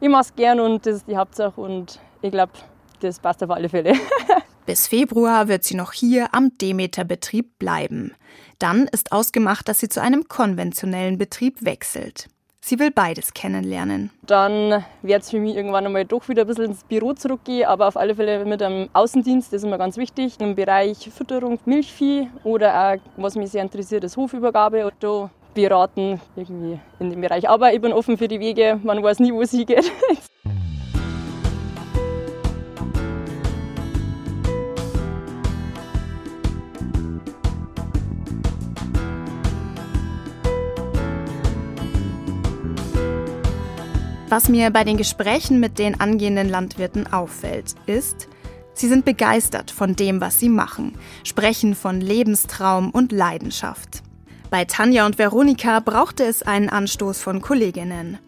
ich 0.00 0.08
mache 0.08 0.22
es 0.22 0.34
gern 0.34 0.60
und 0.60 0.86
das 0.86 0.96
ist 0.96 1.08
die 1.08 1.16
Hauptsache. 1.18 1.60
Und 1.60 2.00
ich 2.22 2.30
glaube, 2.30 2.52
das 3.00 3.18
passt 3.18 3.42
auf 3.42 3.50
alle 3.50 3.68
Fälle. 3.68 3.94
Bis 4.66 4.88
Februar 4.88 5.46
wird 5.46 5.62
sie 5.62 5.76
noch 5.76 5.92
hier 5.92 6.34
am 6.34 6.58
Demeter-Betrieb 6.58 7.58
bleiben. 7.58 8.12
Dann 8.58 8.88
ist 8.88 9.12
ausgemacht, 9.12 9.68
dass 9.68 9.78
sie 9.78 9.88
zu 9.88 10.02
einem 10.02 10.26
konventionellen 10.28 11.18
Betrieb 11.18 11.64
wechselt. 11.64 12.28
Sie 12.60 12.80
will 12.80 12.90
beides 12.90 13.32
kennenlernen. 13.32 14.10
Dann 14.26 14.84
wird 15.02 15.22
es 15.22 15.30
für 15.30 15.38
mich 15.38 15.54
irgendwann 15.54 15.86
einmal 15.86 16.04
doch 16.04 16.28
wieder 16.28 16.42
ein 16.42 16.48
bisschen 16.48 16.64
ins 16.64 16.82
Büro 16.82 17.12
zurückgehen, 17.12 17.68
aber 17.68 17.86
auf 17.86 17.96
alle 17.96 18.16
Fälle 18.16 18.44
mit 18.44 18.60
einem 18.60 18.88
Außendienst, 18.92 19.52
das 19.52 19.62
ist 19.62 19.64
immer 19.64 19.78
ganz 19.78 19.96
wichtig, 19.96 20.40
im 20.40 20.56
Bereich 20.56 21.08
Fütterung, 21.14 21.60
Milchvieh 21.64 22.28
oder 22.42 22.74
auch, 22.74 22.96
was 23.16 23.36
mich 23.36 23.50
sehr 23.50 23.62
interessiert, 23.62 24.02
ist 24.02 24.16
Hofübergabe. 24.16 24.84
Und 24.84 24.94
da 24.98 25.30
beraten 25.54 26.20
irgendwie 26.34 26.80
in 26.98 27.10
dem 27.10 27.20
Bereich. 27.20 27.48
Aber 27.48 27.72
ich 27.72 27.80
bin 27.80 27.92
offen 27.92 28.18
für 28.18 28.26
die 28.26 28.40
Wege, 28.40 28.80
man 28.82 29.00
weiß 29.00 29.20
nie, 29.20 29.32
wo 29.32 29.42
es 29.42 29.52
hingeht. 29.52 29.92
Was 44.36 44.50
mir 44.50 44.70
bei 44.70 44.84
den 44.84 44.98
Gesprächen 44.98 45.60
mit 45.60 45.78
den 45.78 45.98
angehenden 45.98 46.50
Landwirten 46.50 47.10
auffällt, 47.10 47.74
ist, 47.86 48.28
sie 48.74 48.86
sind 48.86 49.06
begeistert 49.06 49.70
von 49.70 49.96
dem, 49.96 50.20
was 50.20 50.38
sie 50.38 50.50
machen, 50.50 50.92
sprechen 51.24 51.74
von 51.74 52.02
Lebenstraum 52.02 52.90
und 52.90 53.12
Leidenschaft. 53.12 54.02
Bei 54.50 54.66
Tanja 54.66 55.06
und 55.06 55.16
Veronika 55.16 55.80
brauchte 55.80 56.22
es 56.24 56.42
einen 56.42 56.68
Anstoß 56.68 57.18
von 57.22 57.40
Kolleginnen. 57.40 58.18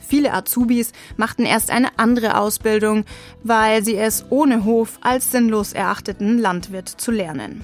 Viele 0.00 0.32
Azubis 0.32 0.92
machten 1.18 1.44
erst 1.44 1.70
eine 1.70 1.98
andere 1.98 2.38
Ausbildung, 2.38 3.04
weil 3.42 3.84
sie 3.84 3.98
es 3.98 4.24
ohne 4.30 4.64
Hof 4.64 4.96
als 5.02 5.32
sinnlos 5.32 5.74
erachteten, 5.74 6.38
Landwirt 6.38 6.88
zu 6.88 7.10
lernen. 7.10 7.60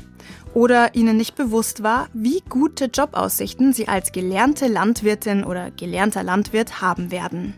Oder 0.53 0.95
ihnen 0.95 1.17
nicht 1.17 1.37
bewusst 1.37 1.83
war, 1.83 2.09
wie 2.13 2.43
gute 2.51 2.91
Jobaussichten 2.93 3.73
sie 3.73 3.89
als 3.89 4.13
gelernte 4.13 4.67
Landwirtin 4.67 5.43
oder 5.43 5.71
gelernter 5.71 6.23
Landwirt 6.23 6.83
haben 6.83 7.11
werden. 7.11 7.55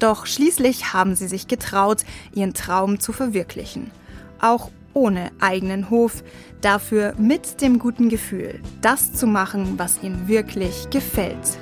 Doch 0.00 0.24
schließlich 0.24 0.94
haben 0.94 1.14
sie 1.14 1.28
sich 1.28 1.46
getraut, 1.46 2.04
ihren 2.34 2.54
Traum 2.54 2.98
zu 3.00 3.12
verwirklichen. 3.12 3.90
Auch 4.40 4.70
ohne 4.94 5.30
eigenen 5.40 5.90
Hof, 5.90 6.24
dafür 6.62 7.14
mit 7.18 7.60
dem 7.60 7.78
guten 7.78 8.08
Gefühl, 8.08 8.60
das 8.80 9.12
zu 9.12 9.26
machen, 9.26 9.78
was 9.78 10.02
ihnen 10.02 10.26
wirklich 10.26 10.88
gefällt. 10.90 11.58